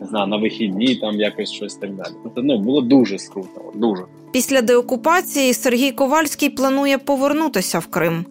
не 0.00 0.06
знаю, 0.06 0.26
на 0.26 0.36
вихідні, 0.36 0.94
там 0.94 1.20
якось 1.20 1.52
щось 1.52 1.74
так 1.74 1.94
далі. 1.94 2.14
Тобто, 2.22 2.42
ну 2.42 2.58
було 2.58 2.80
дуже 2.80 3.18
скруто, 3.18 3.72
дуже. 3.74 4.02
Після 4.32 4.62
деокупації 4.62 5.54
Сергій 5.54 5.92
Ковальський 5.92 6.50
планує 6.50 6.98
повернутися 6.98 7.78
в 7.78 7.86
Крим. 7.86 8.24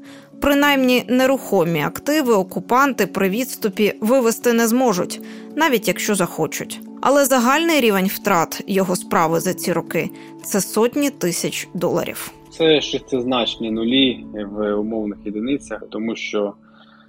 Принаймні 0.43 1.03
нерухомі 1.07 1.81
активи 1.81 2.33
окупанти 2.33 3.07
при 3.07 3.29
відступі 3.29 3.93
вивести 4.01 4.53
не 4.53 4.67
зможуть, 4.67 5.21
навіть 5.55 5.87
якщо 5.87 6.15
захочуть. 6.15 6.79
Але 7.01 7.25
загальний 7.25 7.81
рівень 7.81 8.07
втрат 8.07 8.63
його 8.67 8.95
справи 8.95 9.39
за 9.39 9.53
ці 9.53 9.73
роки 9.73 10.09
це 10.43 10.61
сотні 10.61 11.09
тисяч 11.09 11.67
доларів. 11.73 12.31
Це 12.49 12.81
шестизначні 12.81 13.71
нулі 13.71 14.25
в 14.51 14.73
умовних 14.75 15.17
єдиницях, 15.25 15.83
тому 15.91 16.15
що 16.15 16.53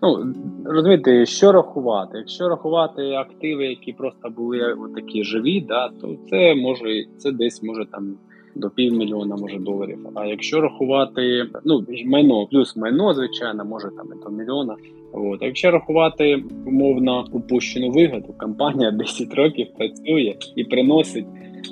ну 0.03 0.35
розумієте, 0.65 1.27
що 1.27 1.53
рахувати. 1.53 2.19
Якщо 2.19 2.49
рахувати 2.49 3.03
активи, 3.03 3.67
які 3.67 3.93
просто 3.93 4.31
були 4.31 4.77
такі 4.95 5.25
живі, 5.25 5.61
да, 5.61 5.89
то 5.89 6.17
це 6.31 6.55
може 6.55 7.05
це 7.19 7.33
десь 7.33 7.63
може 7.63 7.87
там. 7.93 8.17
До 8.55 8.71
півмільйона 8.71 9.37
може 9.37 9.59
доларів. 9.59 9.99
А 10.15 10.27
якщо 10.27 10.61
рахувати 10.61 11.47
ну 11.65 11.85
майно 12.07 12.47
плюс 12.47 12.77
майно, 12.77 13.15
звичайно, 13.15 13.65
може 13.65 13.89
там 13.97 14.07
і 14.07 14.25
до 14.25 14.31
мільйона. 14.31 14.77
От 15.13 15.43
а 15.43 15.47
якщо 15.47 15.71
рахувати 15.71 16.45
умовно 16.67 17.25
упущену 17.33 17.91
вигоду, 17.91 18.35
компанія 18.39 18.91
10 18.91 19.35
років 19.35 19.67
працює 19.79 20.35
і 20.57 20.65
приносить. 20.65 21.27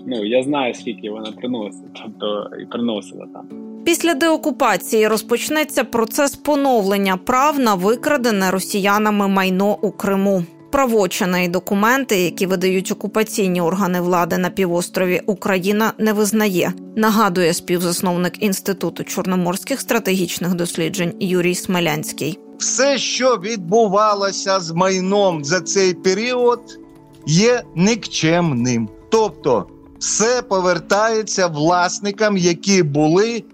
Ну 0.06 0.24
я 0.24 0.42
знаю 0.42 0.74
скільки 0.74 1.10
вона 1.10 1.32
приносить, 1.32 2.02
тобто 2.02 2.50
і 2.62 2.66
приносила 2.66 3.26
там. 3.32 3.48
Після 3.84 4.14
деокупації 4.14 5.08
розпочнеться 5.08 5.84
процес 5.84 6.36
поновлення 6.36 7.16
прав 7.16 7.58
на 7.58 7.74
викрадене 7.74 8.50
росіянами 8.50 9.28
майно 9.28 9.78
у 9.82 9.90
Криму. 9.90 10.42
Правочини 10.72 11.44
і 11.44 11.48
документи, 11.48 12.20
які 12.20 12.46
видають 12.46 12.92
окупаційні 12.92 13.60
органи 13.60 14.00
влади 14.00 14.38
на 14.38 14.50
півострові, 14.50 15.22
Україна 15.26 15.92
не 15.98 16.12
визнає. 16.12 16.72
Нагадує 16.96 17.54
співзасновник 17.54 18.42
інституту 18.42 19.04
чорноморських 19.04 19.80
стратегічних 19.80 20.54
досліджень 20.54 21.14
Юрій 21.20 21.54
Смелянський. 21.54 22.38
Все, 22.58 22.98
що 22.98 23.36
відбувалося 23.36 24.60
з 24.60 24.70
майном 24.70 25.44
за 25.44 25.60
цей 25.60 25.94
період, 25.94 26.78
є 27.26 27.62
никчемним. 27.74 28.88
Тобто, 29.10 29.66
все 29.98 30.42
повертається 30.42 31.46
власникам, 31.46 32.36
які 32.36 32.82
були 32.82 33.44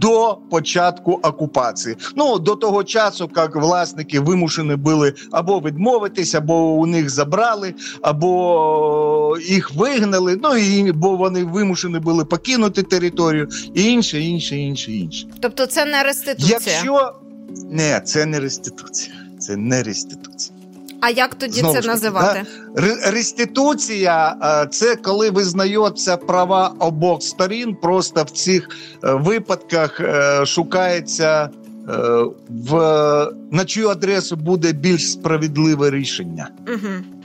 до 0.00 0.38
початку 0.50 1.12
окупації. 1.12 1.96
Ну 2.16 2.38
до 2.38 2.56
того 2.56 2.84
часу, 2.84 3.30
як 3.36 3.56
власники 3.56 4.20
вимушені 4.20 4.76
були 4.76 5.14
або 5.30 5.60
відмовитись, 5.60 6.34
або 6.34 6.72
у 6.72 6.86
них 6.86 7.10
забрали, 7.10 7.74
або 8.02 9.36
їх 9.48 9.74
вигнали. 9.74 10.38
Ну 10.42 10.56
і 10.56 10.92
бо 10.92 11.16
вони 11.16 11.44
вимушені 11.44 11.98
були 11.98 12.24
покинути 12.24 12.82
територію, 12.82 13.48
і 13.74 13.84
інше, 13.84 14.20
інше, 14.20 14.56
інше, 14.56 14.92
інше. 14.92 15.26
Тобто, 15.40 15.66
це 15.66 15.84
не 15.84 16.02
реституція. 16.02 16.58
Якщо 16.60 17.12
не, 17.70 18.00
це 18.04 18.26
не 18.26 18.40
реституція, 18.40 19.16
це 19.38 19.56
не 19.56 19.82
реституція. 19.82 20.59
А 21.00 21.10
як 21.10 21.34
тоді 21.34 21.60
Знову 21.60 21.80
це 21.80 21.88
називати? 21.88 22.42
Ре- 22.74 23.10
Реституція 23.10 24.36
е, 24.42 24.68
це 24.70 24.96
коли 24.96 25.30
визнаються 25.30 26.16
права 26.16 26.74
обох 26.78 27.22
сторін. 27.22 27.76
Просто 27.82 28.22
в 28.22 28.30
цих 28.30 28.68
е, 29.04 29.14
випадках 29.14 30.00
е, 30.00 30.46
шукається 30.46 31.50
в 32.48 32.74
на 33.50 33.64
чию 33.64 33.88
адресу 33.88 34.36
буде 34.36 34.72
більш 34.72 35.12
справедливе 35.12 35.90
рішення. 35.90 36.48
Угу. 36.68 37.20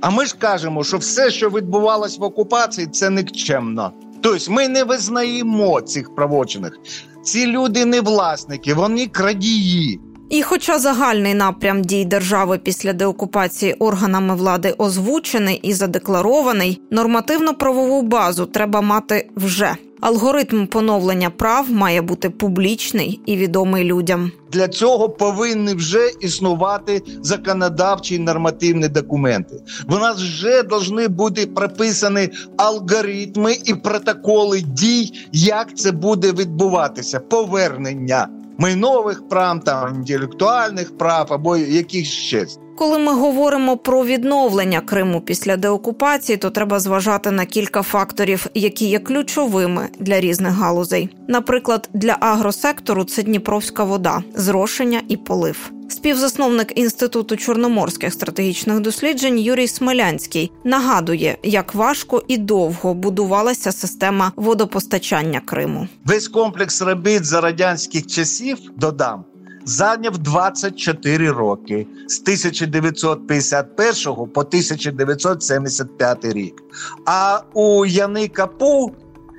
А 0.00 0.10
ми 0.10 0.26
ж 0.26 0.36
кажемо, 0.38 0.84
що 0.84 0.96
все, 0.96 1.30
що 1.30 1.50
відбувалось 1.50 2.18
в 2.18 2.22
окупації, 2.22 2.86
це 2.86 3.10
никчемно. 3.10 3.92
Тобто 4.20 4.52
ми 4.52 4.68
не 4.68 4.84
визнаємо 4.84 5.80
цих 5.80 6.14
правочиних. 6.14 6.78
Ці 7.22 7.46
люди 7.46 7.84
не 7.84 8.00
власники, 8.00 8.74
вони 8.74 9.06
крадії. 9.06 10.00
І, 10.30 10.42
хоча 10.42 10.78
загальний 10.78 11.34
напрям 11.34 11.82
дій 11.82 12.04
держави 12.04 12.58
після 12.58 12.92
деокупації 12.92 13.72
органами 13.72 14.34
влади 14.36 14.74
озвучений 14.78 15.60
і 15.62 15.72
задекларований, 15.72 16.80
нормативно-правову 16.90 18.02
базу 18.02 18.46
треба 18.46 18.80
мати 18.80 19.28
вже. 19.36 19.76
Алгоритм 20.00 20.66
поновлення 20.66 21.30
прав 21.30 21.70
має 21.70 22.02
бути 22.02 22.30
публічний 22.30 23.20
і 23.26 23.36
відомий 23.36 23.84
людям. 23.84 24.32
Для 24.52 24.68
цього 24.68 25.08
повинні 25.08 25.74
вже 25.74 26.10
існувати 26.20 27.02
законодавчі 27.22 28.18
нормативні 28.18 28.88
документи. 28.88 29.56
В 29.86 29.98
нас 29.98 30.16
вже 30.16 30.62
повинні 30.62 31.08
бути 31.08 31.46
прописані 31.46 32.28
алгоритми 32.56 33.56
і 33.64 33.74
протоколи 33.74 34.60
дій, 34.60 35.12
як 35.32 35.76
це 35.76 35.92
буде 35.92 36.32
відбуватися. 36.32 37.20
Повернення 37.20 38.28
майнових 38.58 39.28
прав, 39.28 39.64
там 39.64 39.94
інтелектуальних 39.94 40.98
прав 40.98 41.32
або 41.32 41.56
якихось 41.56 42.08
ще. 42.08 42.46
Коли 42.78 42.98
ми 42.98 43.12
говоримо 43.12 43.76
про 43.76 44.04
відновлення 44.04 44.80
Криму 44.80 45.20
після 45.20 45.56
деокупації, 45.56 46.36
то 46.36 46.50
треба 46.50 46.80
зважати 46.80 47.30
на 47.30 47.44
кілька 47.46 47.82
факторів, 47.82 48.46
які 48.54 48.86
є 48.88 48.98
ключовими 48.98 49.88
для 49.98 50.20
різних 50.20 50.52
галузей. 50.52 51.08
Наприклад, 51.28 51.88
для 51.94 52.16
агросектору 52.20 53.04
це 53.04 53.22
Дніпровська 53.22 53.84
вода, 53.84 54.22
зрошення 54.34 55.00
і 55.08 55.16
полив. 55.16 55.70
Співзасновник 55.88 56.78
інституту 56.78 57.36
чорноморських 57.36 58.12
стратегічних 58.12 58.80
досліджень 58.80 59.38
Юрій 59.38 59.68
Смелянський 59.68 60.52
нагадує, 60.64 61.38
як 61.42 61.74
важко 61.74 62.22
і 62.28 62.36
довго 62.36 62.94
будувалася 62.94 63.72
система 63.72 64.32
водопостачання 64.36 65.40
Криму. 65.40 65.88
Весь 66.04 66.28
комплекс 66.28 66.82
робіт 66.82 67.24
за 67.24 67.40
радянських 67.40 68.06
часів 68.06 68.58
додам. 68.76 69.24
Зайняв 69.68 70.18
24 70.18 71.30
роки 71.30 71.86
з 72.06 72.20
1951 72.20 74.14
по 74.14 74.40
1975 74.40 76.24
рік. 76.24 76.62
А 77.06 77.40
у 77.54 77.86
Яни 77.86 78.28
Капу 78.28 78.92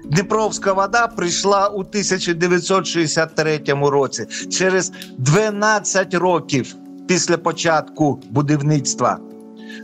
Дніпровська 0.05 0.73
вода 0.73 1.07
прийшла 1.07 1.67
у 1.67 1.79
1963 1.79 3.61
році 3.67 4.25
через 4.49 4.91
12 5.17 6.13
років 6.13 6.75
після 7.07 7.37
початку 7.37 8.21
будівництва. 8.29 9.19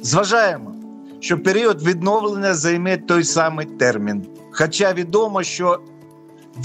Зважаємо, 0.01 0.75
що 1.19 1.43
період 1.43 1.83
відновлення 1.83 2.53
займе 2.53 2.97
той 2.97 3.23
самий 3.23 3.65
термін. 3.65 4.25
Хоча 4.51 4.93
відомо, 4.93 5.43
що 5.43 5.79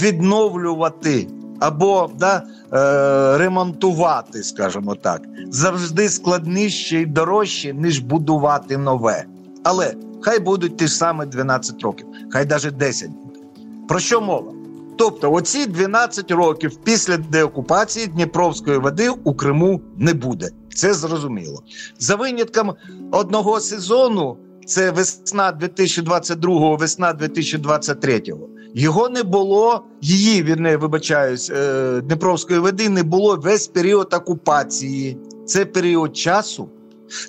відновлювати 0.01 1.27
або 1.61 2.09
да, 2.19 2.43
е, 2.73 3.37
ремонтувати, 3.37 4.43
скажімо 4.43 4.95
так, 4.95 5.21
завжди 5.49 6.09
складніше 6.09 7.01
і 7.01 7.05
дорожче, 7.05 7.73
ніж 7.73 7.99
будувати 7.99 8.77
нове. 8.77 9.25
Але 9.63 9.93
хай 10.21 10.39
будуть 10.39 10.77
ті 10.77 10.87
ж 10.87 10.95
самі 10.95 11.25
12 11.25 11.83
років, 11.83 12.07
хай 12.29 12.45
навіть 12.45 12.77
10. 12.77 13.09
Про 13.87 13.99
що 13.99 14.21
мова? 14.21 14.51
Тобто, 14.97 15.33
оці 15.33 15.65
12 15.65 16.31
років 16.31 16.75
після 16.83 17.17
деокупації 17.17 18.07
Дніпровської 18.07 18.77
води 18.77 19.09
у 19.23 19.33
Криму 19.33 19.81
не 19.97 20.13
буде. 20.13 20.49
Це 20.75 20.93
зрозуміло. 20.93 21.63
За 21.99 22.15
винятком 22.15 22.73
одного 23.11 23.59
сезону, 23.59 24.37
це 24.65 24.91
весна 24.91 25.51
2022, 25.51 26.75
весна 26.75 27.13
2023. 27.13 28.21
Його 28.75 29.09
не 29.09 29.23
було, 29.23 29.83
її 30.01 30.43
вірне, 30.43 30.77
вибачаюсь, 30.77 31.49
е, 31.49 32.01
Дніпровської 32.01 32.59
води 32.59 32.89
не 32.89 33.03
було 33.03 33.35
весь 33.35 33.67
період 33.67 34.13
окупації. 34.13 35.17
Це 35.45 35.65
період 35.65 36.17
часу, 36.17 36.69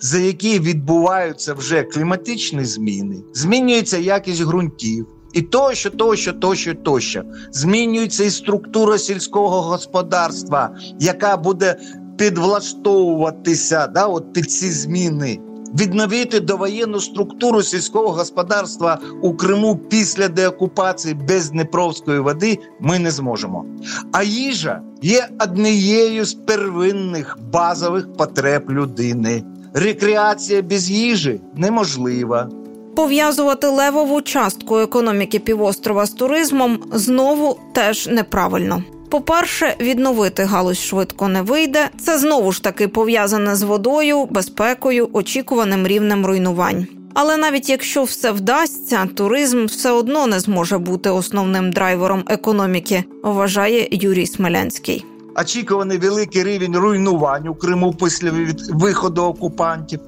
за 0.00 0.18
який 0.18 0.60
відбуваються 0.60 1.54
вже 1.54 1.82
кліматичні 1.82 2.64
зміни, 2.64 3.22
змінюється 3.34 3.98
якість 3.98 4.42
ґрунтів. 4.42 5.06
І 5.32 5.42
тощо, 5.42 5.90
тощо, 5.90 6.32
тощо, 6.32 6.74
тощо. 6.74 7.22
Змінюється 7.52 8.24
і 8.24 8.30
структура 8.30 8.98
сільського 8.98 9.62
господарства, 9.62 10.76
яка 11.00 11.36
буде 11.36 11.76
підвлаштовуватися 12.16 13.86
да, 13.86 14.06
от 14.06 14.32
під 14.32 14.50
ці 14.50 14.70
зміни. 14.70 15.40
Відновити 15.80 16.40
довоєнну 16.40 17.00
структуру 17.00 17.62
сільського 17.62 18.08
господарства 18.08 18.98
у 19.22 19.34
Криму 19.34 19.76
після 19.76 20.28
деокупації 20.28 21.14
без 21.14 21.50
Дніпровської 21.50 22.20
води 22.20 22.58
ми 22.80 22.98
не 22.98 23.10
зможемо. 23.10 23.64
А 24.12 24.22
їжа 24.22 24.80
є 25.02 25.28
однією 25.40 26.24
з 26.24 26.34
первинних 26.34 27.38
базових 27.52 28.12
потреб 28.12 28.70
людини. 28.70 29.44
Рекреація 29.74 30.62
без 30.62 30.90
їжі 30.90 31.40
неможлива. 31.54 32.48
Пов'язувати 32.96 33.66
левову 33.66 34.22
частку 34.22 34.78
економіки 34.78 35.38
півострова 35.38 36.06
з 36.06 36.10
туризмом 36.10 36.78
знову 36.92 37.58
теж 37.74 38.06
неправильно. 38.06 38.82
По-перше, 39.12 39.76
відновити 39.80 40.44
галузь 40.44 40.78
швидко 40.78 41.28
не 41.28 41.42
вийде. 41.42 41.88
Це 42.04 42.18
знову 42.18 42.52
ж 42.52 42.62
таки 42.62 42.88
пов'язане 42.88 43.56
з 43.56 43.62
водою, 43.62 44.24
безпекою, 44.30 45.08
очікуваним 45.12 45.86
рівнем 45.86 46.26
руйнувань. 46.26 46.86
Але 47.14 47.36
навіть 47.36 47.68
якщо 47.70 48.02
все 48.04 48.30
вдасться, 48.30 49.08
туризм 49.14 49.64
все 49.66 49.90
одно 49.90 50.26
не 50.26 50.40
зможе 50.40 50.78
бути 50.78 51.10
основним 51.10 51.72
драйвером 51.72 52.24
економіки, 52.28 53.04
вважає 53.22 53.88
Юрій 53.90 54.26
Смелянський. 54.26 55.04
Очікуваний 55.40 55.98
великий 55.98 56.44
рівень 56.44 56.76
руйнувань 56.76 57.48
у 57.48 57.54
Криму 57.54 57.94
після 57.94 58.30
від- 58.30 58.70
виходу 58.70 59.22
окупантів, 59.22 60.00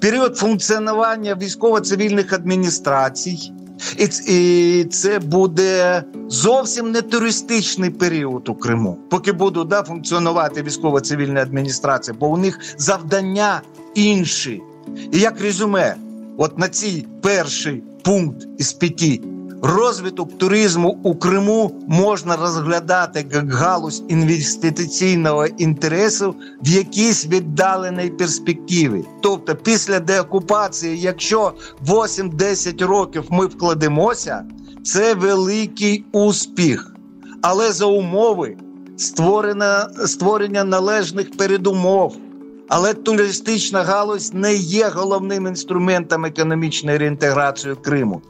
період 0.00 0.36
функціонування 0.38 1.38
військово-цивільних 1.42 2.32
адміністрацій. 2.32 3.52
І, 4.28 4.86
це 4.90 5.18
буде 5.18 6.04
зовсім 6.28 6.90
не 6.90 7.02
туристичний 7.02 7.90
період 7.90 8.48
у 8.48 8.54
Криму, 8.54 8.98
поки 9.10 9.32
будуть 9.32 9.68
да, 9.68 9.82
функціонувати 9.82 10.62
військово-цивільні 10.62 11.40
адміністрації, 11.40 12.16
бо 12.20 12.26
у 12.26 12.36
них 12.36 12.60
завдання 12.78 13.62
інші. 13.94 14.62
І 15.12 15.18
як 15.18 15.40
резюме, 15.40 15.94
от 16.38 16.58
на 16.58 16.68
цей 16.68 17.06
перший 17.20 17.82
пункт 18.02 18.46
із 18.58 18.72
п'яти 18.72 19.20
розвиток 19.64 20.38
туризму 20.38 20.98
у 21.02 21.14
Криму 21.14 21.72
можна 21.88 22.36
розглядати 22.36 23.26
як 23.32 23.52
галузь 23.52 24.02
інвестиційного 24.08 25.46
інтересу 25.46 26.34
в 26.62 26.68
якійсь 26.68 27.26
віддаленій 27.26 28.10
перспективі. 28.10 29.04
Тобто, 29.22 29.54
після 29.54 30.00
деокупації, 30.00 31.00
якщо 31.00 31.52
8-10 31.86 32.86
років 32.86 33.24
ми 33.30 33.46
вкладемося, 33.46 34.44
це 34.84 35.14
великий 35.14 36.04
успіх. 36.12 36.94
Але 37.42 37.72
за 37.72 37.86
умови 37.86 38.56
створення, 38.96 39.88
створення 40.06 40.64
належних 40.64 41.36
передумов. 41.36 42.16
Але 42.68 42.94
туристична 42.94 43.82
галузь 43.82 44.34
не 44.34 44.54
є 44.54 44.88
головним 44.88 45.46
інструментом 45.46 46.24
економічної 46.24 46.98
реінтеграції 46.98 47.74
Криму 47.74 48.22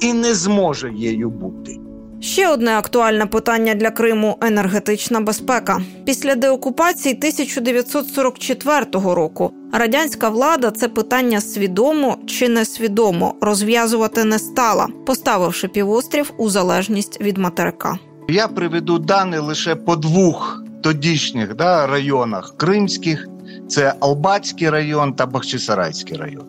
і 0.00 0.12
не 0.12 0.34
зможе 0.34 0.92
її 0.92 1.26
бути. 1.26 1.76
Ще 2.20 2.48
одне 2.48 2.70
актуальне 2.70 3.26
питання 3.26 3.74
для 3.74 3.90
Криму 3.90 4.38
енергетична 4.40 5.20
безпека. 5.20 5.80
Після 6.04 6.34
деокупації 6.34 7.14
1944 7.14 8.84
року 8.92 9.52
радянська 9.72 10.28
влада 10.28 10.70
це 10.70 10.88
питання 10.88 11.40
свідомо 11.40 12.16
чи 12.26 12.48
несвідомо 12.48 13.34
розв'язувати 13.40 14.24
не 14.24 14.38
стала, 14.38 14.88
поставивши 15.06 15.68
півострів 15.68 16.32
у 16.38 16.48
залежність 16.48 17.20
від 17.20 17.38
материка. 17.38 17.98
Я 18.28 18.48
приведу 18.48 18.98
дані 18.98 19.38
лише 19.38 19.74
по 19.74 19.96
двох 19.96 20.64
тодішніх 20.82 21.54
да, 21.56 21.86
районах 21.86 22.54
кримських: 22.56 23.28
це 23.68 23.94
Албатський 24.00 24.70
район 24.70 25.12
та 25.12 25.26
Бахчисарайський 25.26 26.16
район. 26.16 26.44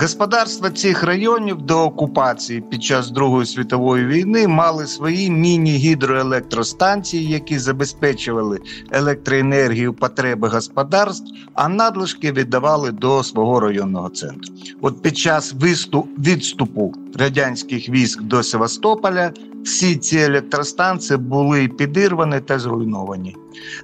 Господарства 0.00 0.70
цих 0.70 1.02
районів 1.02 1.62
до 1.62 1.82
окупації 1.82 2.60
під 2.60 2.82
час 2.82 3.10
Другої 3.10 3.46
світової 3.46 4.06
війни 4.06 4.48
мали 4.48 4.86
свої 4.86 5.30
міні-гідроелектростанції, 5.30 7.28
які 7.28 7.58
забезпечували 7.58 8.58
електроенергію 8.90 9.94
потреби 9.94 10.48
господарств, 10.48 11.32
а 11.54 11.68
надлишки 11.68 12.32
віддавали 12.32 12.92
до 12.92 13.22
свого 13.22 13.60
районного 13.60 14.08
центру. 14.08 14.54
От 14.80 15.02
під 15.02 15.18
час 15.18 15.54
відступу 16.18 16.94
радянських 17.14 17.88
військ 17.88 18.22
до 18.22 18.42
Севастополя 18.42 19.32
всі 19.64 19.96
ці 19.96 20.18
електростанції 20.18 21.16
були 21.16 21.68
підірвані 21.68 22.40
та 22.40 22.58
зруйновані. 22.58 23.36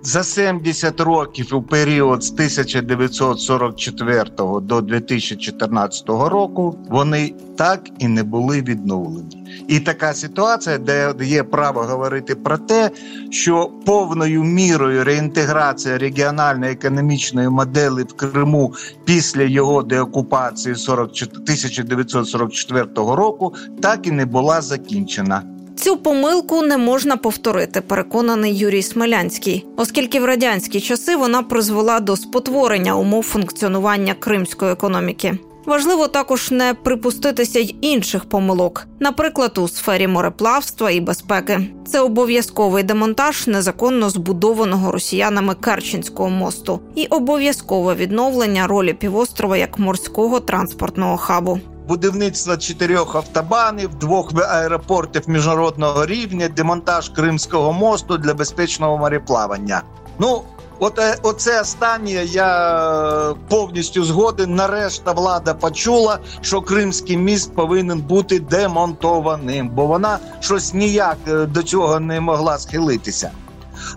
За 0.02 0.24
70 0.24 1.00
років 1.00 1.54
у 1.54 1.62
період 1.62 2.24
з 2.24 2.32
1944 2.32 4.24
до 4.62 4.80
2014 4.80 6.05
року 6.08 6.76
вони 6.88 7.34
так 7.56 7.80
і 7.98 8.08
не 8.08 8.22
були 8.22 8.62
відновлені. 8.62 9.64
І 9.68 9.80
така 9.80 10.14
ситуація, 10.14 10.78
де 10.78 11.14
є 11.20 11.42
право 11.42 11.80
говорити 11.80 12.34
про 12.34 12.58
те, 12.58 12.90
що 13.30 13.70
повною 13.84 14.44
мірою 14.44 15.04
реінтеграція 15.04 15.98
регіональної 15.98 16.72
економічної 16.72 17.48
моделі 17.48 18.02
в 18.02 18.12
Криму 18.12 18.74
після 19.04 19.42
його 19.42 19.82
деокупації 19.82 20.74
44 20.74 21.30
1944 21.42 22.86
року 22.94 23.54
так 23.80 24.06
і 24.06 24.10
не 24.10 24.26
була 24.26 24.60
закінчена. 24.60 25.42
Цю 25.76 25.96
помилку 25.96 26.62
не 26.62 26.78
можна 26.78 27.16
повторити, 27.16 27.80
переконаний 27.80 28.58
Юрій 28.58 28.82
Смелянський, 28.82 29.66
оскільки 29.76 30.20
в 30.20 30.24
радянські 30.24 30.80
часи 30.80 31.16
вона 31.16 31.42
призвела 31.42 32.00
до 32.00 32.16
спотворення 32.16 32.96
умов 32.96 33.22
функціонування 33.22 34.14
кримської 34.14 34.72
економіки. 34.72 35.38
Важливо 35.66 36.08
також 36.08 36.50
не 36.50 36.74
припуститися 36.74 37.58
й 37.58 37.76
інших 37.80 38.24
помилок, 38.24 38.86
наприклад, 39.00 39.58
у 39.58 39.68
сфері 39.68 40.06
мореплавства 40.06 40.90
і 40.90 41.00
безпеки. 41.00 41.68
Це 41.86 42.00
обов'язковий 42.00 42.82
демонтаж 42.82 43.46
незаконно 43.46 44.10
збудованого 44.10 44.92
росіянами 44.92 45.54
Керченського 45.54 46.30
мосту 46.30 46.80
і 46.94 47.06
обов'язкове 47.06 47.94
відновлення 47.94 48.66
ролі 48.66 48.92
півострова 48.92 49.56
як 49.56 49.78
морського 49.78 50.40
транспортного 50.40 51.16
хабу. 51.16 51.60
Будівництво 51.88 52.56
чотирьох 52.56 53.16
автобанів, 53.16 53.94
двох 53.94 54.32
аеропортів 54.50 55.22
міжнародного 55.26 56.06
рівня, 56.06 56.48
демонтаж 56.48 57.08
Кримського 57.08 57.72
мосту 57.72 58.18
для 58.18 58.34
безпечного 58.34 58.98
мореплавання. 58.98 59.82
Ну, 60.18 60.42
от 60.78 60.98
е, 60.98 61.16
оце 61.22 61.60
останнє 61.60 62.24
я 62.24 63.34
повністю 63.48 64.04
згоден. 64.04 64.54
Нарешті 64.54 65.02
влада 65.16 65.54
почула, 65.54 66.18
що 66.40 66.60
Кримський 66.60 67.16
міст 67.16 67.54
повинен 67.54 68.00
бути 68.00 68.40
демонтованим, 68.40 69.68
бо 69.68 69.86
вона 69.86 70.18
щось 70.40 70.74
ніяк 70.74 71.16
е, 71.28 71.46
до 71.46 71.62
цього 71.62 72.00
не 72.00 72.20
могла 72.20 72.58
схилитися. 72.58 73.30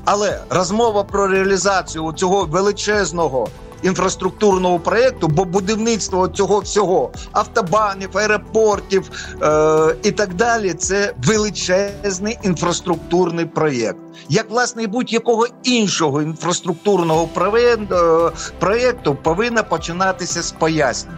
Але 0.06 0.40
розмова 0.50 1.04
про 1.04 1.28
реалізацію 1.28 2.14
цього 2.14 2.46
величезного 2.46 3.48
інфраструктурного 3.84 4.80
проєкту, 4.80 5.28
бо 5.28 5.46
будівництво 5.46 6.28
цього 6.28 6.60
всього 6.60 7.12
автобанів, 7.32 8.10
аеропортів 8.18 9.12
е- 9.42 9.96
і 10.04 10.12
так 10.12 10.34
далі 10.34 10.74
це 10.74 11.14
величезний 11.26 12.38
інфраструктурний 12.44 13.46
проєкт. 13.46 14.00
Як 14.30 14.50
власне 14.50 14.88
будь-якого 14.88 15.48
іншого 15.64 16.22
інфраструктурного 16.22 17.28
проєкту, 17.28 18.32
проєкту 18.60 19.16
повинна 19.16 19.64
починатися 19.64 20.42
з 20.42 20.52
пояснень. 20.52 21.16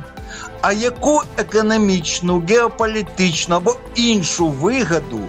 А 0.62 0.74
яку 0.74 1.22
економічну, 1.38 2.44
геополітичну 2.50 3.56
або 3.56 3.76
іншу 3.96 4.48
вигоду 4.48 5.20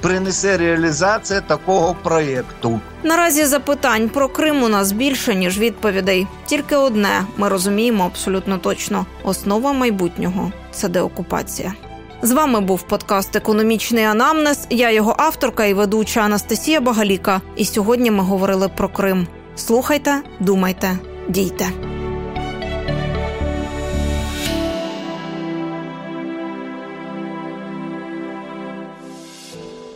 принесе 0.00 0.56
реалізація 0.56 1.40
такого 1.40 1.96
проєкту? 2.02 2.80
Наразі 3.02 3.44
запитань 3.44 4.08
про 4.08 4.28
Крим 4.28 4.62
у 4.62 4.68
нас 4.68 4.92
більше 4.92 5.34
ніж 5.34 5.58
відповідей. 5.58 6.26
Тільки 6.46 6.76
одне 6.76 7.24
ми 7.36 7.48
розуміємо 7.48 8.04
абсолютно 8.04 8.58
точно: 8.58 9.06
основа 9.24 9.72
майбутнього 9.72 10.52
це 10.72 10.88
деокупація. 10.88 11.74
З 12.22 12.32
вами 12.32 12.60
був 12.60 12.82
подкаст 12.82 13.36
Економічний 13.36 14.04
анамнез. 14.04 14.66
Я 14.70 14.90
його 14.90 15.14
авторка 15.18 15.64
і 15.64 15.74
ведуча 15.74 16.20
Анастасія 16.20 16.80
Багаліка. 16.80 17.40
І 17.56 17.64
сьогодні 17.64 18.10
ми 18.10 18.22
говорили 18.22 18.68
про 18.68 18.88
Крим. 18.88 19.26
Слухайте, 19.56 20.22
думайте, 20.40 20.98
дійте. 21.28 21.66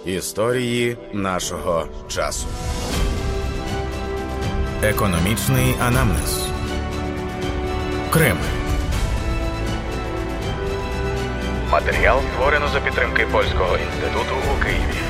Історії 0.06 0.96
нашого 1.12 1.86
часу. 2.08 2.46
Економічний 4.82 5.74
анамнез. 5.80 6.48
Крим. 8.10 8.36
Матеріал 11.70 12.20
створено 12.32 12.68
за 12.68 12.80
підтримки 12.80 13.26
Польського 13.32 13.76
інституту 13.78 14.34
у 14.54 14.64
Києві. 14.64 15.03